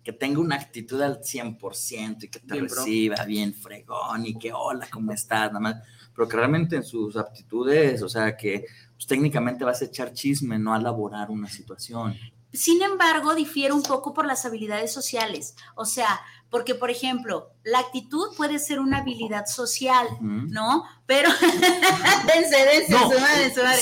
[0.03, 4.89] que tenga una actitud al 100% y que te reciba bien fregón y que hola,
[4.91, 5.49] ¿cómo estás?
[5.49, 5.77] Nada más,
[6.15, 8.65] pero que realmente en sus aptitudes, o sea, que
[8.95, 12.17] pues, técnicamente vas a echar chisme, no a elaborar una situación.
[12.57, 15.55] Sin embargo, difiere un poco por las habilidades sociales.
[15.75, 20.85] O sea, porque, por ejemplo, la actitud puede ser una habilidad social, ¿no?
[21.07, 21.29] Pero,
[22.27, 23.81] dense, dense, no, su madre, su madre.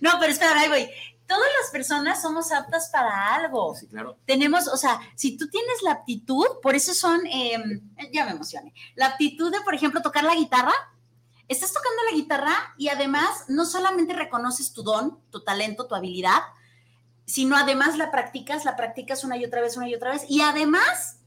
[0.00, 0.88] No, pero espera, ahí voy
[1.26, 3.74] todas las personas somos aptas para algo.
[3.74, 4.18] Sí, claro.
[4.26, 7.80] Tenemos, o sea, si tú tienes la aptitud, por eso son, em,
[8.12, 10.72] ya me emocioné, la aptitud de, por ejemplo, tocar la guitarra,
[11.48, 16.40] estás tocando la guitarra y además no solamente reconoces tu don, tu talento, tu habilidad,
[17.24, 20.40] sino además la practicas, la practicas una y otra vez, una y otra vez, y
[20.40, 21.18] además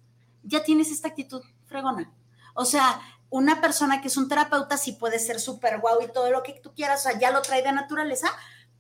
[0.43, 2.11] ya tienes esta actitud fregona.
[2.53, 6.31] O sea, una persona que es un terapeuta sí puede ser súper guau y todo
[6.31, 8.29] lo que tú quieras, o sea, ya lo trae de naturaleza,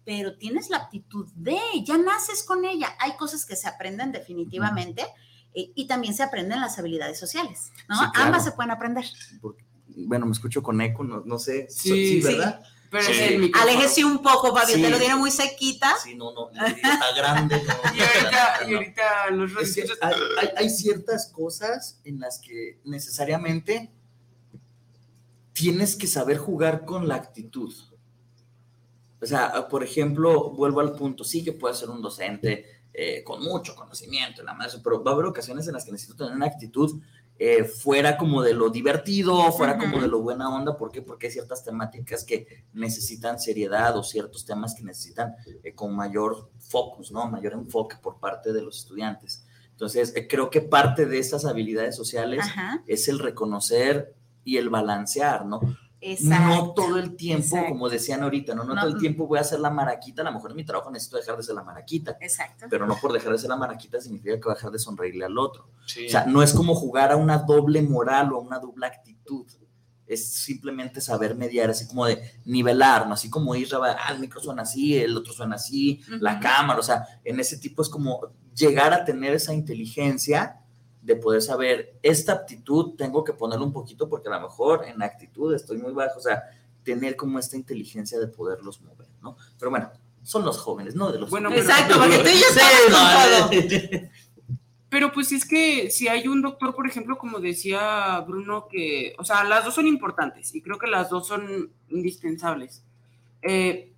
[0.05, 2.95] pero tienes la aptitud de, ya naces con ella.
[2.99, 5.05] Hay cosas que se aprenden definitivamente
[5.53, 7.97] eh, y también se aprenden las habilidades sociales, ¿no?
[8.15, 9.05] Ambas se pueden aprender.
[9.87, 11.67] bueno, me escucho con eco, no, sé.
[11.69, 12.63] Sí, ¿verdad?
[12.89, 13.07] Pero
[13.61, 15.95] Aléjese un poco, Fabio, te lo tiene muy sequita.
[16.03, 17.61] Sí, no, no, está grande.
[17.95, 19.51] y, ahorita, y ahorita los
[20.01, 23.91] hay, hay, ciertas cosas en las que necesariamente
[25.53, 27.73] tienes que saber jugar con la actitud.
[29.19, 33.43] O sea, por ejemplo, vuelvo al punto, sí que puede ser un docente eh, con
[33.43, 36.45] mucho conocimiento, la más, pero va a haber ocasiones en las que necesito tener una
[36.45, 37.01] actitud
[37.39, 41.01] eh, fuera como de lo divertido, fuera como de lo buena onda, ¿por qué?
[41.01, 46.49] Porque hay ciertas temáticas que necesitan seriedad o ciertos temas que necesitan eh, con mayor
[46.59, 47.29] focus, ¿no?
[47.29, 49.45] Mayor enfoque por parte de los estudiantes.
[49.71, 52.43] Entonces, creo que parte de esas habilidades sociales
[52.87, 55.59] es el reconocer y el balancear, ¿no?
[56.21, 58.63] No todo el tiempo, como decían ahorita, ¿no?
[58.63, 60.91] No, todo el tiempo voy a hacer la maraquita, a lo mejor en mi trabajo
[60.91, 62.17] necesito dejar de ser la maraquita.
[62.21, 62.67] Exacto.
[62.69, 65.25] Pero no por dejar de ser la maraquita significa que voy a dejar de sonreírle
[65.25, 65.69] al otro.
[65.83, 69.45] O sea, no es como jugar a una doble moral o a una doble actitud.
[70.05, 73.13] Es simplemente saber mediar, así como de nivelar, ¿no?
[73.15, 76.83] Así como ir, ah, el micro suena así, el otro suena así, la cámara, o
[76.83, 78.21] sea, en ese tipo es como
[78.55, 80.61] llegar a tener esa inteligencia
[81.07, 85.01] de poder saber, esta aptitud tengo que ponerlo un poquito porque a lo mejor en
[85.01, 86.43] actitud estoy muy bajo, o sea,
[86.83, 89.37] tener como esta inteligencia de poderlos mover, ¿no?
[89.57, 89.89] Pero bueno,
[90.21, 91.09] son los jóvenes, ¿no?
[91.09, 94.09] De los bueno, exacto, porque tú ya sabes
[94.89, 99.23] Pero pues es que si hay un doctor, por ejemplo, como decía Bruno, que, o
[99.23, 102.83] sea, las dos son importantes y creo que las dos son indispensables.
[103.43, 103.93] Eh,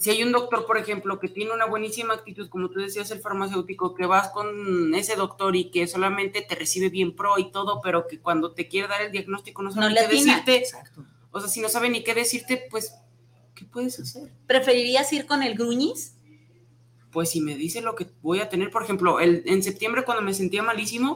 [0.00, 3.20] si hay un doctor, por ejemplo, que tiene una buenísima actitud, como tú decías, el
[3.20, 7.80] farmacéutico, que vas con ese doctor y que solamente te recibe bien pro y todo,
[7.82, 10.56] pero que cuando te quiere dar el diagnóstico no sabe ni qué decirte.
[10.56, 11.04] Exacto.
[11.30, 12.94] O sea, si no sabe ni qué decirte, pues,
[13.54, 14.32] ¿qué puedes hacer?
[14.46, 16.16] ¿Preferirías ir con el gruñis?
[17.12, 20.22] Pues si me dice lo que voy a tener, por ejemplo, el, en septiembre cuando
[20.22, 21.14] me sentía malísimo.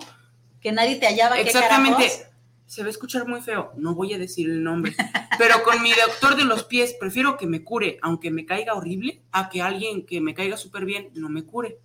[0.60, 1.38] Que nadie te hallaba.
[1.40, 2.27] Exactamente
[2.68, 4.94] se va a escuchar muy feo, no voy a decir el nombre,
[5.38, 9.22] pero con mi doctor de los pies prefiero que me cure, aunque me caiga horrible,
[9.32, 11.80] a que alguien que me caiga súper bien no me cure.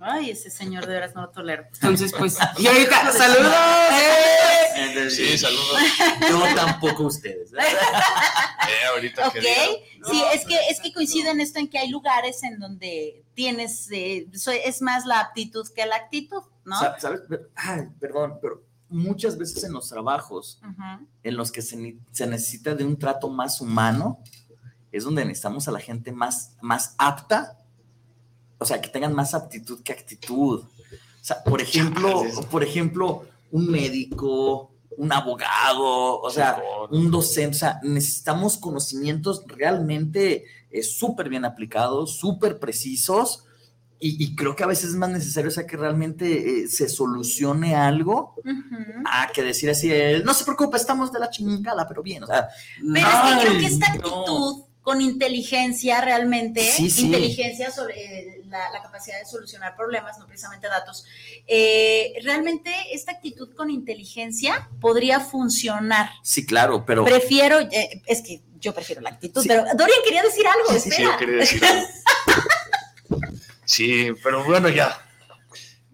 [0.00, 1.64] Ay, ese señor de veras no lo tolero.
[1.72, 3.54] Entonces, pues, y ahorita, saludos.
[3.92, 5.08] ¡Eh!
[5.08, 5.78] Sí, saludos.
[6.28, 7.52] Yo tampoco ustedes.
[7.52, 7.56] ¿eh?
[7.60, 9.36] eh ahorita ok,
[10.10, 13.88] sí, es que, es que coincide en esto en que hay lugares en donde tienes,
[13.92, 14.26] eh,
[14.64, 16.78] es más la aptitud que la actitud, ¿no?
[16.78, 17.04] ¿Sabes?
[17.54, 20.60] Ay, perdón, pero muchas veces en los trabajos
[21.22, 21.76] en los que se,
[22.26, 24.20] necesita de un trato más humano,
[24.92, 27.58] es donde necesitamos a la gente más, más apta,
[28.58, 30.60] o sea, que tengan más aptitud que actitud.
[30.60, 37.58] O sea, por ejemplo, por ejemplo, un médico, un abogado, o sea, un docente, o
[37.58, 43.44] sea, necesitamos conocimientos realmente eh, súper bien aplicados, súper precisos,
[44.06, 47.74] y, creo que a veces es más necesario, o sea, que realmente eh, se solucione
[47.74, 48.34] algo
[49.06, 49.90] a que decir así,
[50.22, 52.48] no se preocupe, estamos de la chingada, pero bien, o sea.
[52.80, 59.18] Pero es que creo que esta actitud con inteligencia realmente, inteligencia sobre eh, la, capacidad
[59.18, 61.06] de solucionar problemas, no precisamente datos,
[61.46, 66.10] eh, realmente esta actitud con inteligencia podría funcionar.
[66.22, 67.06] Sí, claro, pero...
[67.06, 67.58] Prefiero,
[68.06, 70.96] es que yo prefiero la actitud, pero Dorian quería decir algo, espera.
[70.96, 71.86] Sí, yo quería decir algo.
[73.64, 75.04] Sí, pero bueno, ya.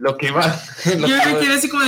[0.01, 0.47] Lo que va.
[0.99, 1.85] Lo yo que quiero decir como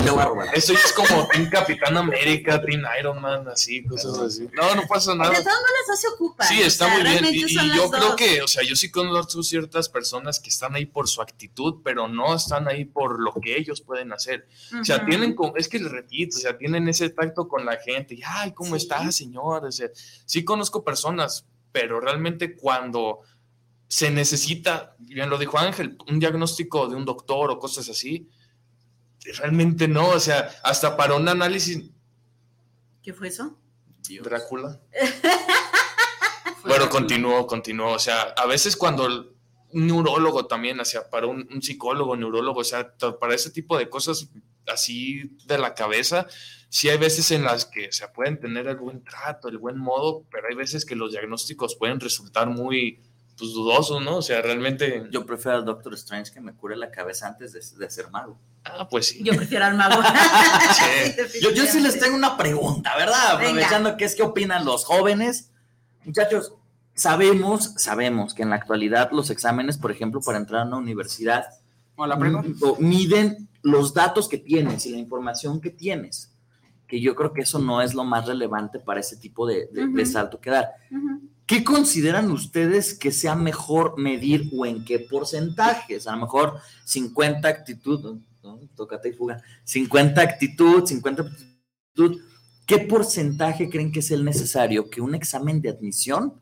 [0.53, 4.51] Eso es como Team Capitán América, Team Iron Man, así, cosas así.
[4.53, 5.31] No, no pasa nada.
[5.31, 6.45] De todas maneras, se ocupa.
[6.45, 7.25] Sí, está muy bien.
[7.25, 11.09] Y, yo creo que, o sea, yo sí conozco ciertas personas que están ahí por
[11.09, 14.47] su actitud, pero no están ahí por lo que ellos pueden hacer.
[14.79, 18.15] O sea, tienen, es que les repito, o sea, tienen ese tacto con la gente.
[18.15, 19.65] Y, ay, ¿cómo está, señor?
[19.65, 19.89] O sea,
[20.27, 23.21] sí conozco personas, pero realmente cuando
[23.93, 28.27] se necesita, bien lo dijo Ángel, un diagnóstico de un doctor o cosas así.
[29.37, 31.91] Realmente no, o sea, hasta para un análisis.
[33.03, 33.61] ¿Qué fue eso?
[34.23, 34.81] Drácula.
[36.65, 37.93] bueno, continuó, continuó.
[37.93, 39.05] O sea, a veces cuando
[39.73, 43.77] un neurólogo también, o sea, para un, un, psicólogo, neurólogo, o sea, para ese tipo
[43.77, 44.27] de cosas
[44.69, 46.27] así de la cabeza,
[46.71, 50.25] sí hay veces en las que se pueden tener el buen trato, el buen modo,
[50.31, 52.99] pero hay veces que los diagnósticos pueden resultar muy
[53.37, 54.17] pues, dudosos, ¿no?
[54.19, 55.09] O sea, realmente...
[55.11, 58.39] Yo prefiero al Doctor Strange que me cure la cabeza antes de, de ser mago.
[58.65, 59.23] Ah, pues sí.
[59.23, 60.03] Yo prefiero al mago.
[61.29, 61.41] sí.
[61.41, 63.37] yo, yo sí les tengo una pregunta, ¿verdad?
[63.37, 65.51] Aprovechando qué es qué opinan los jóvenes.
[66.05, 66.55] Muchachos,
[66.95, 71.47] sabemos, sabemos que en la actualidad los exámenes, por ejemplo, para entrar a una universidad,
[71.97, 72.43] ¿O la prueba?
[72.79, 76.32] miden los datos que tienes y la información que tienes.
[76.93, 79.85] Que yo creo que eso no es lo más relevante para ese tipo de, de,
[79.85, 79.97] uh -huh.
[79.97, 80.67] de salto que dar.
[80.91, 81.21] Uh -huh.
[81.47, 86.07] ¿Qué consideran ustedes que sea mejor medir o en qué porcentajes?
[86.07, 88.61] A lo mejor 50 actitud, ¿no?
[88.77, 92.21] tócate y fuga, 50 actitud, 50 actitud.
[92.67, 96.35] ¿Qué porcentaje creen que es el necesario que un examen de admisión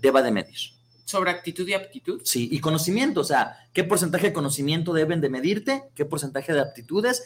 [0.00, 0.58] deba de medir?
[1.04, 2.22] ¿Sobre actitud y aptitud?
[2.24, 5.82] Sí, y conocimiento, o sea, ¿qué porcentaje de conocimiento deben de medirte?
[5.94, 7.22] ¿Qué porcentaje de aptitudes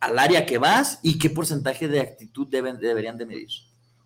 [0.00, 1.00] al área que vas?
[1.02, 3.48] ¿Y qué porcentaje de actitud deben, deberían de medir?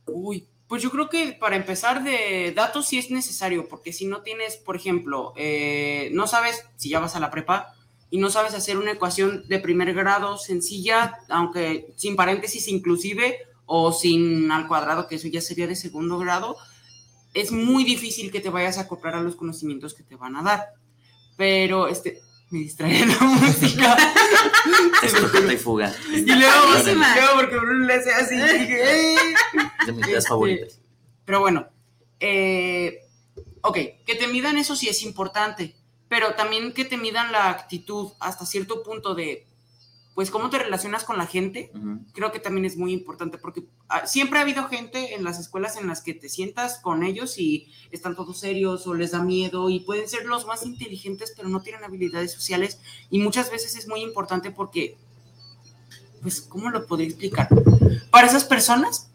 [0.07, 4.23] Uy, pues yo creo que para empezar de datos sí es necesario, porque si no
[4.23, 7.75] tienes, por ejemplo, eh, no sabes si ya vas a la prepa
[8.11, 13.93] y no sabes hacer una ecuación de primer grado sencilla, aunque sin paréntesis inclusive, o
[13.93, 16.57] sin al cuadrado, que eso ya sería de segundo grado,
[17.35, 20.43] es muy difícil que te vayas a acoplar a los conocimientos que te van a
[20.43, 20.67] dar.
[21.37, 22.21] Pero, este,
[22.53, 23.97] me distrae la música.
[25.03, 25.93] Es tu y fuga.
[26.13, 28.37] Y luego, luego porque Bruno le hace así.
[28.37, 29.17] Dije,
[29.87, 30.79] de mis ideas favoritas.
[31.25, 31.67] Pero bueno,
[32.21, 33.01] eh,
[33.63, 35.75] ok, que te midan eso sí es importante,
[36.09, 39.45] pero también que te midan la actitud hasta cierto punto de,
[40.15, 42.13] pues, cómo te relacionas con la gente, uh -huh.
[42.13, 43.65] creo que también es muy importante, porque
[44.05, 47.69] siempre ha habido gente en las escuelas en las que te sientas con ellos y
[47.91, 51.63] están todos serios o les da miedo y pueden ser los más inteligentes, pero no
[51.63, 54.97] tienen habilidades sociales y muchas veces es muy importante porque,
[56.21, 57.49] pues, ¿cómo lo podría explicar?
[58.11, 59.09] Para esas personas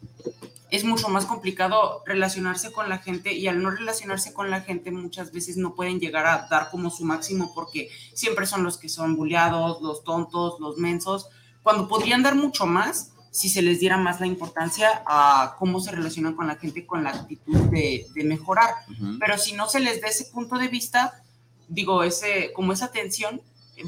[0.69, 4.91] es mucho más complicado relacionarse con la gente y al no relacionarse con la gente
[4.91, 8.89] muchas veces no pueden llegar a dar como su máximo porque siempre son los que
[8.89, 11.29] son bulleados, los tontos, los mensos,
[11.63, 15.91] cuando podrían dar mucho más si se les diera más la importancia a cómo se
[15.91, 18.73] relacionan con la gente con la actitud de, de mejorar.
[18.89, 19.17] Uh -huh.
[19.19, 21.21] Pero si no se les da ese punto de vista,
[21.67, 23.41] digo, ese, como esa atención,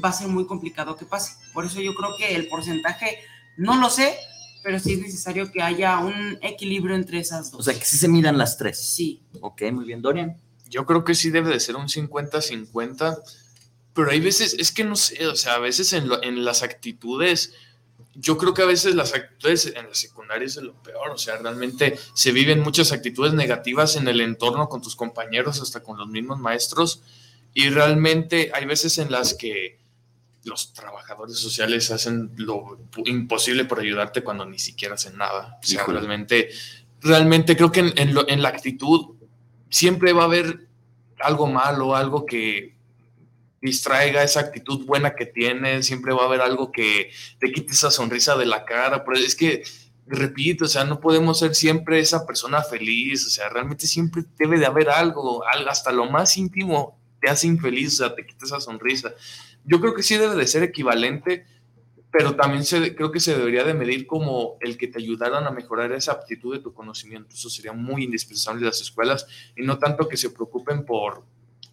[0.04, 1.32] va a ser muy complicado que pase.
[1.52, 3.18] Por eso yo creo que el porcentaje,
[3.56, 4.16] no lo sé,
[4.62, 7.60] pero sí es necesario que haya un equilibrio entre esas dos.
[7.60, 8.78] O sea, que sí se midan las tres.
[8.78, 9.22] Sí.
[9.40, 10.36] Ok, muy bien, Dorian.
[10.68, 13.18] Yo creo que sí debe de ser un 50-50,
[13.94, 16.62] pero hay veces, es que no sé, o sea, a veces en, lo, en las
[16.62, 17.54] actitudes,
[18.14, 21.38] yo creo que a veces las actitudes en la secundaria es lo peor, o sea,
[21.38, 26.08] realmente se viven muchas actitudes negativas en el entorno con tus compañeros, hasta con los
[26.08, 27.02] mismos maestros,
[27.52, 29.79] y realmente hay veces en las que
[30.44, 35.58] los trabajadores sociales hacen lo imposible por ayudarte cuando ni siquiera hacen nada.
[35.62, 36.50] O sea, realmente,
[37.00, 39.16] realmente creo que en, en, lo, en, la actitud
[39.68, 40.68] siempre va a haber
[41.18, 42.74] algo malo, algo que
[43.60, 47.90] distraiga esa actitud buena que tienes, siempre va a haber algo que te quite esa
[47.90, 49.62] sonrisa de la cara, pero es que,
[50.06, 54.58] repito, o sea, no podemos ser siempre esa persona feliz, o sea, realmente siempre debe
[54.58, 58.46] de haber algo, algo hasta lo más íntimo te hace infeliz, o sea, te quita
[58.46, 59.12] esa sonrisa
[59.64, 61.46] yo creo que sí debe de ser equivalente,
[62.10, 65.50] pero también se, creo que se debería de medir como el que te ayudaran a
[65.50, 67.34] mejorar esa aptitud de tu conocimiento.
[67.34, 71.24] Eso sería muy indispensable en las escuelas y no tanto que se preocupen por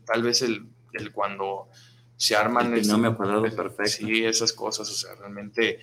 [0.05, 1.69] tal vez el, el cuando
[2.15, 2.73] se arman...
[2.73, 4.05] El no me acuerdo perfecto.
[4.05, 5.79] Sí, esas cosas, o sea, realmente...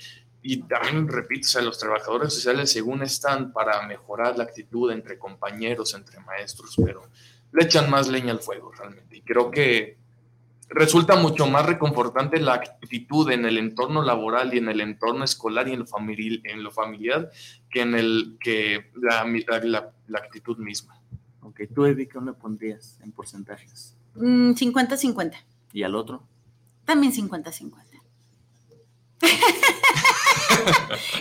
[0.46, 5.18] Y también, repito, o sea, los trabajadores sociales según están para mejorar la actitud entre
[5.18, 7.08] compañeros, entre maestros, pero
[7.50, 9.16] le echan más leña al fuego realmente.
[9.16, 9.96] Y creo que
[10.74, 15.68] resulta mucho más reconfortante la actitud en el entorno laboral y en el entorno escolar
[15.68, 17.30] y en lo, familiar, en lo familiar
[17.70, 21.00] que en el que la, la, la actitud misma.
[21.42, 23.96] Ok, tú, Evi, ¿qué le pondrías en porcentajes?
[24.16, 25.30] 50-50.
[25.30, 25.34] Mm,
[25.72, 26.22] ¿Y al otro?
[26.84, 27.72] También 50-50.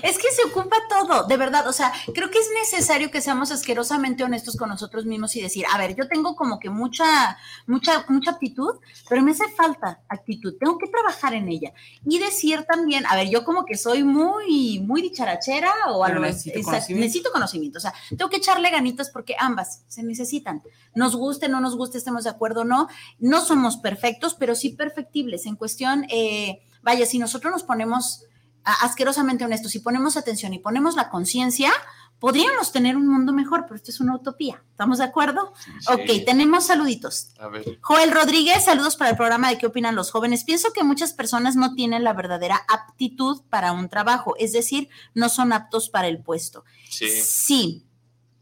[0.03, 1.67] es que se ocupa todo, de verdad.
[1.67, 5.65] O sea, creo que es necesario que seamos asquerosamente honestos con nosotros mismos y decir,
[5.71, 7.37] a ver, yo tengo como que mucha,
[7.67, 8.75] mucha, mucha aptitud,
[9.09, 10.55] pero me hace falta actitud.
[10.59, 11.73] Tengo que trabajar en ella.
[12.05, 16.57] Y decir también, a ver, yo como que soy muy, muy dicharachera o algo necesito
[16.57, 17.05] exacto, conocimiento.
[17.05, 17.77] necesito conocimiento.
[17.77, 20.63] O sea, tengo que echarle ganitas porque ambas se necesitan.
[20.95, 22.87] Nos guste, no nos guste, estemos de acuerdo o no.
[23.19, 25.45] No somos perfectos, pero sí perfectibles.
[25.45, 28.25] En cuestión, eh, vaya, si nosotros nos ponemos
[28.63, 31.71] asquerosamente honestos y ponemos atención y ponemos la conciencia,
[32.19, 34.63] podríamos tener un mundo mejor, pero esto es una utopía.
[34.71, 35.53] ¿Estamos de acuerdo?
[35.89, 37.31] Ok, tenemos saluditos.
[37.37, 37.79] A ver.
[37.81, 40.45] Joel Rodríguez, saludos para el programa de qué opinan los jóvenes.
[40.45, 45.27] Pienso que muchas personas no tienen la verdadera aptitud para un trabajo, es decir, no
[45.27, 46.63] son aptos para el puesto.
[46.89, 47.09] Sí.
[47.09, 47.85] Sí.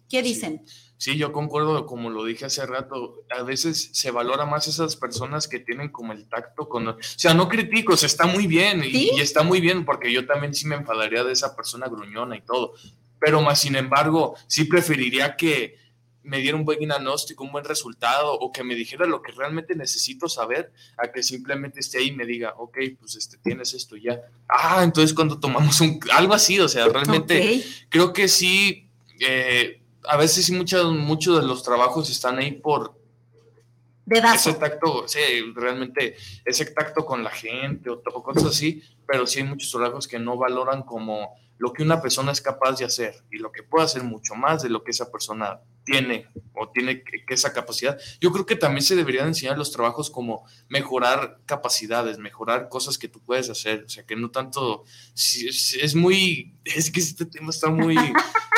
[0.07, 0.63] ¿Qué dicen?
[0.67, 5.47] Sí, yo concuerdo, como lo dije hace rato, a veces se valora más esas personas
[5.47, 6.88] que tienen como el tacto con...
[6.88, 10.12] O sea, no critico, o sea, está muy bien y, y está muy bien porque
[10.12, 12.74] yo también sí me enfadaría de esa persona gruñona y todo,
[13.20, 15.82] pero más sin embargo, sí preferiría que
[16.24, 19.76] me diera un buen diagnóstico, un buen resultado o que me dijera lo que realmente
[19.76, 23.97] necesito saber a que simplemente esté ahí y me diga, ok, pues este, tienes esto
[23.97, 24.22] ya.
[24.47, 28.88] Ah, entonces cuando tomamos un, algo así, o sea, realmente creo que sí,
[29.20, 32.99] eh, a veces sí muchos muchos de los trabajos están ahí por
[34.08, 35.20] ese tacto, sí,
[35.56, 40.08] realmente ese tacto con la gente o, o cosas así, pero sí hay muchos trabajos
[40.08, 43.62] que no valoran como lo que una persona es capaz de hacer y lo que
[43.62, 47.54] puede hacer mucho más de lo que esa persona tiene o tiene que, que esa
[47.54, 47.99] capacidad.
[48.20, 53.08] Yo creo que también se deberían enseñar los trabajos como mejorar capacidades, mejorar cosas que
[53.08, 57.52] tú puedes hacer, o sea, que no tanto, es, es muy, es que este tema
[57.52, 57.95] está muy...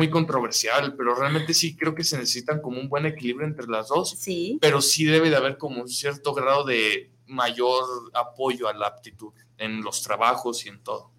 [0.00, 3.88] Muy controversial, pero realmente sí creo que se necesitan como un buen equilibrio entre las
[3.88, 4.16] dos.
[4.18, 4.58] Sí.
[4.60, 7.84] Pero sí debe de haber como un cierto grado de mayor
[8.14, 11.10] apoyo a la aptitud en los trabajos y en todo.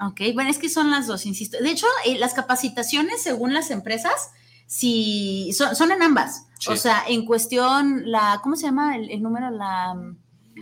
[0.00, 1.56] Ok, bueno, es que son las dos, insisto.
[1.62, 4.30] De hecho, eh, las capacitaciones, según las empresas,
[4.66, 6.46] sí, son, son en ambas.
[6.58, 6.70] Sí.
[6.72, 9.50] O sea, en cuestión, la, ¿cómo se llama el, el número?
[9.50, 9.94] La,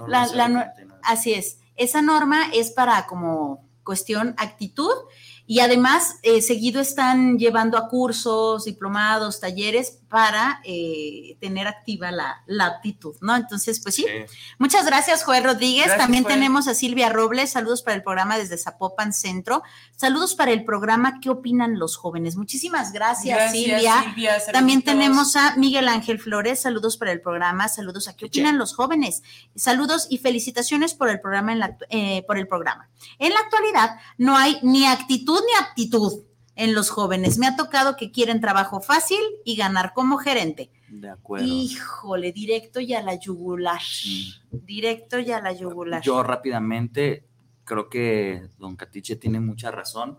[0.07, 1.59] la- la así es.
[1.77, 4.93] Esa norma es para como cuestión actitud
[5.51, 12.43] y además eh, seguido están llevando a cursos, diplomados, talleres para eh, tener activa la,
[12.47, 13.35] la aptitud, ¿no?
[13.35, 14.07] Entonces, pues sí.
[14.59, 15.87] Muchas gracias, Joel Rodríguez.
[15.87, 16.35] Gracias, También Joel.
[16.35, 17.51] tenemos a Silvia Robles.
[17.51, 19.63] Saludos para el programa desde Zapopan Centro.
[19.97, 22.37] Saludos para el programa ¿Qué opinan los jóvenes?
[22.37, 24.03] Muchísimas gracias, Gracias, Silvia.
[24.03, 24.33] Silvia.
[24.53, 26.61] También tenemos a Miguel Ángel Flores.
[26.61, 27.69] Saludos para el programa.
[27.69, 29.23] Saludos a ¿Qué opinan los jóvenes?
[29.57, 31.53] Saludos y felicitaciones por el programa.
[31.53, 32.91] En la, eh, por el programa.
[33.19, 36.25] En la actualidad no hay ni actitud ni aptitud
[36.55, 37.39] en los jóvenes.
[37.39, 40.71] Me ha tocado que quieren trabajo fácil y ganar como gerente.
[40.89, 41.47] De acuerdo.
[41.47, 43.81] Híjole, directo y a la yugular.
[44.51, 46.03] Directo y a la yugular.
[46.03, 47.25] Yo rápidamente
[47.65, 50.19] creo que don Catiche tiene mucha razón.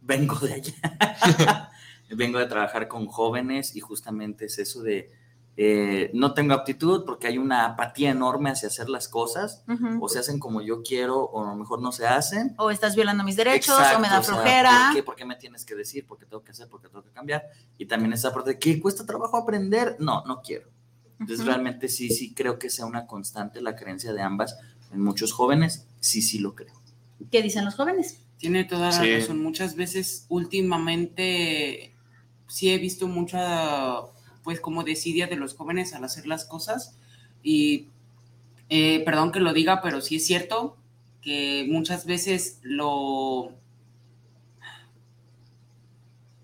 [0.00, 1.70] Vengo de allá.
[2.10, 5.10] Vengo de trabajar con jóvenes y justamente es eso de
[5.56, 9.62] eh, no tengo aptitud porque hay una apatía enorme hacia hacer las cosas.
[10.00, 12.54] O se hacen como yo quiero o a lo mejor no se hacen.
[12.58, 14.70] O estás violando mis derechos, Exacto, o me da o sea, flojera.
[14.88, 15.02] ¿por, qué?
[15.04, 16.06] ¿Por qué me tienes que decir?
[16.06, 16.68] ¿Por qué tengo que hacer?
[16.68, 17.44] ¿Por qué tengo que cambiar?
[17.78, 19.96] Y también esa parte de que cuesta trabajo aprender.
[20.00, 20.68] No, no quiero.
[21.20, 24.58] Entonces realmente sí, sí creo que sea una constante la creencia de ambas
[24.92, 25.86] en muchos jóvenes.
[26.00, 26.74] Sí, sí lo creo.
[27.30, 28.18] ¿Qué dicen los jóvenes?
[28.38, 29.14] Tiene toda la Sí.
[29.20, 29.40] razón.
[29.40, 31.94] Muchas veces, últimamente,
[32.48, 34.00] sí he visto mucha,
[34.44, 36.96] pues, como desidia de los jóvenes al hacer las cosas.
[37.42, 37.88] Y
[38.68, 40.76] eh, perdón que lo diga, pero sí es cierto
[41.20, 43.52] que muchas veces lo.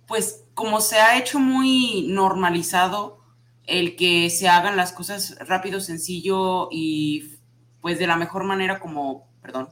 [0.09, 3.20] Pues, como se ha hecho muy normalizado
[3.64, 7.36] el que se hagan las cosas rápido, sencillo y
[7.80, 9.68] pues de la mejor manera como, perdón,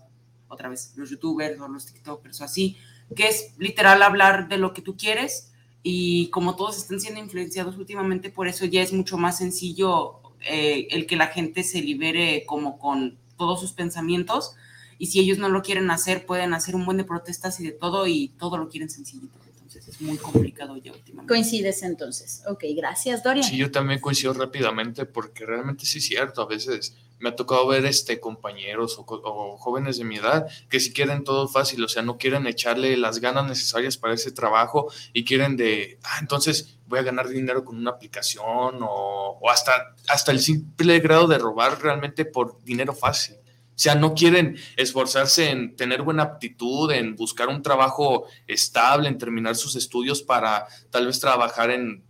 [0.49, 2.77] otra vez, los youtubers o los tiktokers o así,
[3.15, 5.53] que es literal hablar de lo que tú quieres
[5.83, 10.89] y como todos están siendo influenciados últimamente, por eso ya es mucho más sencillo eh,
[10.91, 14.55] el que la gente se libere como con todos sus pensamientos
[14.99, 17.73] y si ellos no lo quieren hacer, pueden hacer un buen de protestas y de
[17.73, 19.39] todo y todo lo quieren sencillito.
[19.53, 21.33] Entonces es muy complicado ya últimamente.
[21.33, 22.43] Coincides entonces.
[22.49, 23.43] Ok, gracias, Doria.
[23.43, 26.43] Sí, yo también coincido rápidamente porque realmente sí es cierto.
[26.43, 30.81] A veces me ha tocado ver este compañeros o, o jóvenes de mi edad que
[30.81, 34.91] si quieren todo fácil, o sea, no quieren echarle las ganas necesarias para ese trabajo
[35.13, 39.95] y quieren de, ah, entonces voy a ganar dinero con una aplicación o, o hasta,
[40.09, 43.37] hasta el simple grado de robar realmente por dinero fácil.
[43.79, 49.19] O sea, no quieren esforzarse en tener buena aptitud, en buscar un trabajo estable, en
[49.19, 52.03] terminar sus estudios para tal vez trabajar en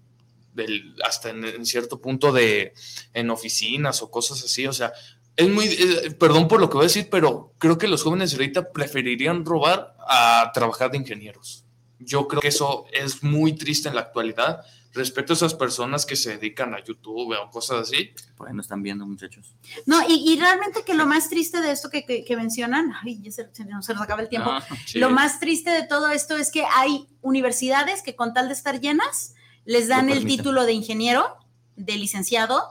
[0.58, 2.74] del, hasta en, en cierto punto de
[3.14, 4.66] en oficinas o cosas así.
[4.66, 4.92] O sea,
[5.36, 8.32] es muy, eh, perdón por lo que voy a decir, pero creo que los jóvenes
[8.34, 11.64] ahorita preferirían robar a trabajar de ingenieros.
[12.00, 14.60] Yo creo que eso es muy triste en la actualidad
[14.94, 18.10] respecto a esas personas que se dedican a YouTube o cosas así.
[18.36, 19.54] Por ahí nos están viendo, muchachos.
[19.86, 23.20] No, y, y realmente que lo más triste de esto que, que, que mencionan, ay,
[23.22, 24.98] ya se, se nos acaba el tiempo, Ah, sí.
[24.98, 28.80] lo más triste de todo esto es que hay universidades que con tal de estar
[28.80, 29.34] llenas,
[29.68, 31.36] les dan el título de ingeniero,
[31.76, 32.62] de licenciado,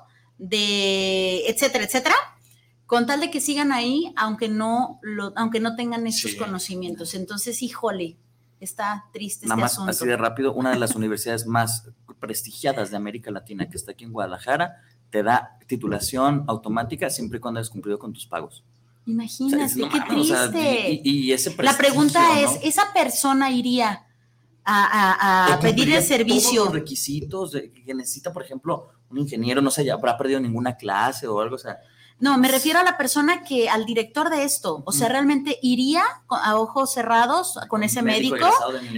[0.51, 2.15] de etcétera, etcétera,
[2.87, 6.37] con tal de que sigan ahí, aunque no, lo, aunque no tengan estos Sí.
[6.37, 7.13] conocimientos.
[7.13, 8.17] Entonces, híjole,
[8.59, 9.91] está triste este Nada más asunto.
[9.91, 11.83] así de rápido, una de las universidades más
[12.19, 14.81] prestigiadas de América Latina, que está aquí en Guadalajara,
[15.11, 18.63] te da titulación automática siempre y cuando hayas cumplido con tus pagos.
[19.01, 20.89] O sea, Imagínate, no qué mames, o sea, triste.
[20.89, 22.59] y, y- y ese La pregunta es, ¿no?
[22.63, 24.06] ¿esa persona iría
[24.69, 25.13] a,
[25.49, 26.61] a- a pedir el servicio?
[26.61, 30.39] Todos los requisitos de- que necesita, por ejemplo, un ingeniero, no sé, ya habrá perdido
[30.39, 31.77] ninguna clase o algo, o sea,
[32.19, 36.03] No, me refiero a la persona que, al director de esto, o sea, realmente iría
[36.25, 38.37] con- a ojos cerrados con ese médico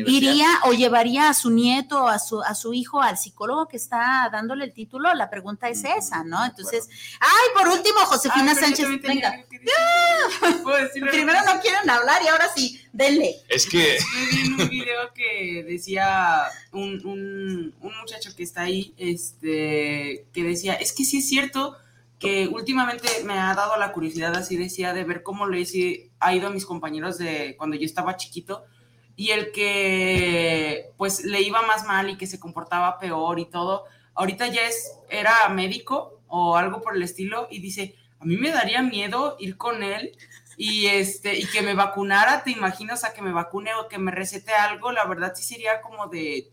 [0.09, 4.29] iría o llevaría a su nieto, a su, a su hijo, al psicólogo que está
[4.31, 6.45] dándole el título, la pregunta es esa, ¿no?
[6.45, 6.87] Entonces,
[7.19, 9.33] ay, por último, Josefina Ay, Sánchez, venga.
[11.11, 13.35] Primero no quieren hablar y ahora sí, denle.
[13.49, 13.97] Es que
[14.31, 20.43] vi en un video que decía un, un- un muchacho que está ahí, este, que
[20.43, 21.75] decía, es que sí es cierto
[22.19, 25.65] que últimamente me ha dado la curiosidad, así decía, de ver cómo le
[26.19, 28.65] ha ido a mis compañeros de cuando yo estaba chiquito,
[29.15, 33.85] y el que pues le iba más mal y que se comportaba peor y todo,
[34.15, 38.51] ahorita ya es, era médico o algo por el estilo, y dice, a mí me
[38.51, 40.11] daría miedo ir con él
[40.57, 44.11] y este y que me vacunara, ¿te imaginas a que me vacune o que me
[44.11, 44.91] recete algo?
[44.91, 46.51] La verdad sí sería como de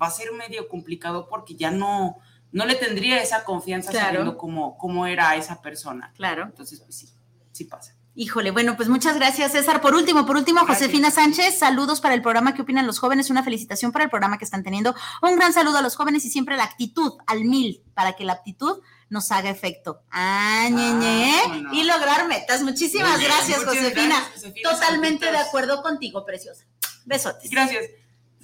[0.00, 2.16] va a ser medio complicado porque ya no
[2.56, 4.06] no le tendría esa confianza Claro.
[4.06, 6.10] sabiendo cómo, cómo era esa persona.
[6.16, 6.44] Claro.
[6.44, 7.08] Entonces, pues sí,
[7.52, 7.92] sí pasa.
[8.14, 9.82] Híjole, bueno, pues muchas gracias, César.
[9.82, 13.42] Por último, por último, Josefina Sánchez, saludos para el programa que opinan los jóvenes, una
[13.42, 14.94] felicitación para el programa que están teniendo.
[15.20, 18.32] Un gran saludo a los jóvenes y siempre la actitud al mil para que la
[18.32, 18.80] aptitud
[19.10, 20.00] nos haga efecto.
[20.10, 21.30] Ah, ñeñe.
[21.46, 21.74] vámonos.
[21.74, 22.62] y lograr metas.
[22.62, 23.92] Muchísimas bien, gracias, Josefina.
[23.92, 26.64] gracias, Josefina Totalmente de acuerdo contigo, preciosa.
[27.04, 27.50] Besotes.
[27.50, 27.84] Gracias.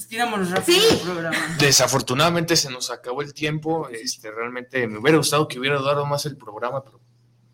[0.03, 1.00] Despidámonos rápido Sí.
[1.05, 1.57] programa.
[1.59, 3.88] desafortunadamente se nos acabó el tiempo.
[3.88, 7.00] Este, realmente me hubiera gustado que hubiera durado más el programa, pero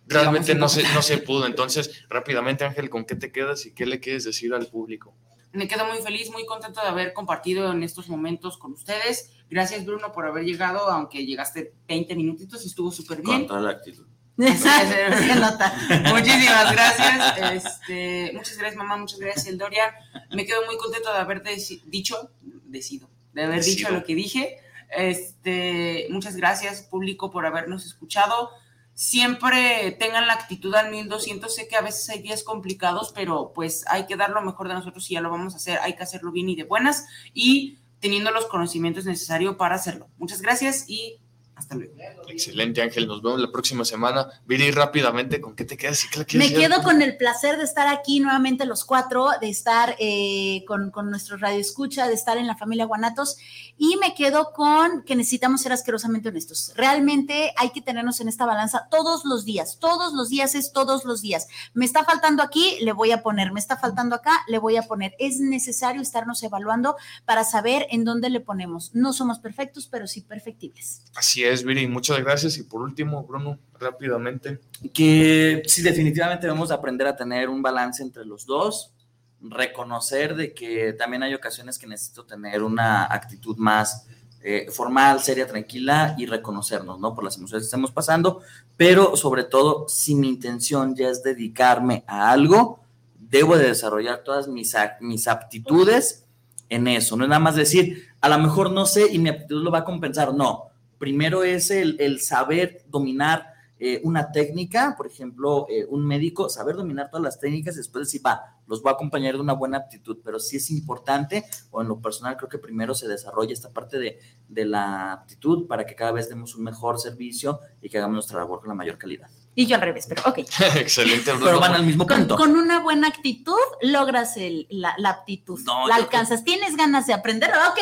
[0.06, 1.46] realmente no se, no se pudo.
[1.46, 5.14] Entonces, rápidamente, Ángel, ¿con qué te quedas y qué le quieres decir al público?
[5.52, 9.30] Me quedo muy feliz, muy contento de haber compartido en estos momentos con ustedes.
[9.50, 13.40] Gracias, Bruno, por haber llegado, aunque llegaste 20 minutitos, estuvo súper bien.
[13.40, 14.06] con toda la actitud.
[14.38, 15.74] Se nota.
[16.12, 17.64] Muchísimas gracias.
[17.64, 18.96] Este, muchas gracias, mamá.
[18.96, 19.92] Muchas gracias, Eldoria.
[20.30, 22.30] Me quedo muy contento de haber deci- dicho,
[22.68, 23.76] decido, de haber Decido.
[23.76, 24.58] dicho lo que dije.
[24.96, 28.50] Este, muchas gracias, público, por habernos escuchado.
[28.94, 31.54] Siempre tengan la actitud al 1200.
[31.54, 34.74] Sé que a veces hay días complicados, pero pues hay que dar lo mejor de
[34.74, 35.78] nosotros y ya lo vamos a hacer.
[35.82, 40.08] Hay que hacerlo bien y de buenas y teniendo los conocimientos necesarios para hacerlo.
[40.18, 41.20] Muchas gracias y
[41.58, 41.92] hasta luego.
[42.28, 43.08] Excelente, Ángel.
[43.08, 44.28] Nos vemos la próxima semana.
[44.46, 46.04] Viri, rápidamente, ¿con qué te quedas?
[46.04, 49.48] ¿Y qué quieres Me quedo con el placer de estar aquí nuevamente los cuatro, de
[49.48, 53.38] estar eh, con, con nuestro radio escucha, de estar en la familia Guanatos
[53.78, 56.72] y me quedo con que necesitamos ser asquerosamente honestos.
[56.74, 61.04] Realmente hay que tenernos en esta balanza todos los días, todos los días es todos
[61.04, 61.46] los días.
[61.74, 64.82] Me está faltando aquí, le voy a poner, me está faltando acá, le voy a
[64.82, 65.14] poner.
[65.18, 68.94] Es necesario estarnos evaluando para saber en dónde le ponemos.
[68.94, 71.04] No somos perfectos, pero sí perfectibles.
[71.14, 72.58] Así es, Viri, muchas gracias.
[72.58, 74.60] Y por último, Bruno, rápidamente.
[74.92, 78.92] que sí, definitivamente debemos de aprender a tener un balance entre los dos,
[79.40, 84.06] reconocer de que también hay ocasiones que necesito tener una actitud más
[84.40, 87.14] eh, formal, seria, tranquila y reconocernos, ¿no?
[87.14, 88.40] Por las emociones que estamos pasando,
[88.76, 92.80] pero sobre todo, si mi intención ya es dedicarme a algo,
[93.18, 96.24] debo de desarrollar todas mis, mis aptitudes
[96.68, 99.62] en eso, no es nada más decir, a lo mejor no sé y mi aptitud
[99.62, 100.66] lo va a compensar, no,
[100.98, 106.76] primero es el, el saber dominar eh, una técnica, por ejemplo, eh, un médico, saber
[106.76, 109.78] dominar todas las técnicas y después decir, va, los voy a acompañar de una buena
[109.78, 113.72] aptitud, pero sí es importante, o en lo personal creo que primero se desarrolla esta
[113.72, 114.18] parte de,
[114.48, 118.38] de la aptitud para que cada vez demos un mejor servicio y que hagamos nuestra
[118.38, 119.28] labor con la mayor calidad.
[119.60, 120.38] Y yo al revés, pero ok.
[120.76, 121.46] Excelente, Bruno.
[121.46, 122.36] Pero van al mismo punto.
[122.36, 126.44] con una buena actitud logras el- la, la aptitud, No, la yo alcanzas.
[126.44, 127.50] ¿Tienes ganas de aprender?
[127.50, 127.76] Ok,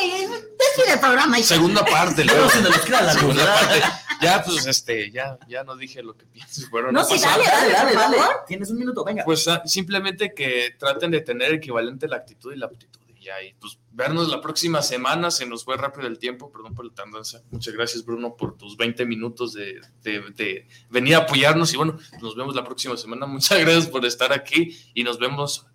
[0.58, 1.38] despide el programa.
[1.38, 1.48] hija.
[1.48, 2.48] Segunda parte, luego.
[2.48, 3.82] Se nos queda la Segunda parte.
[4.22, 6.62] Ya, pues, este, ya, ya no dije lo que pienso.
[6.72, 7.60] Pero No, no, sí, pasa dale, nada.
[7.60, 8.32] dale, Dale, dale.
[8.48, 9.22] Tienes un minuto, venga.
[9.26, 13.00] Pues ah, simplemente que traten de tener equivalente la actitud y la aptitud.
[13.26, 16.74] Y ya, y pues vernos la próxima semana, se nos fue rápido el tiempo, perdón
[16.74, 17.42] por la tardanza.
[17.50, 22.36] Muchas gracias, Bruno, por tus 20 minutos de, de, venir a apoyarnos y bueno, nos
[22.36, 23.26] vemos la próxima semana.
[23.26, 25.66] Muchas gracias por estar aquí y nos vemos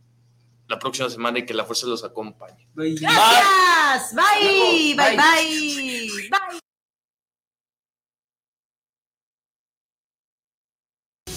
[0.68, 2.68] la próxima semana y que la fuerza los acompañe.
[2.76, 6.30] Gracias, bye, bye, bye.
[6.30, 6.62] bye.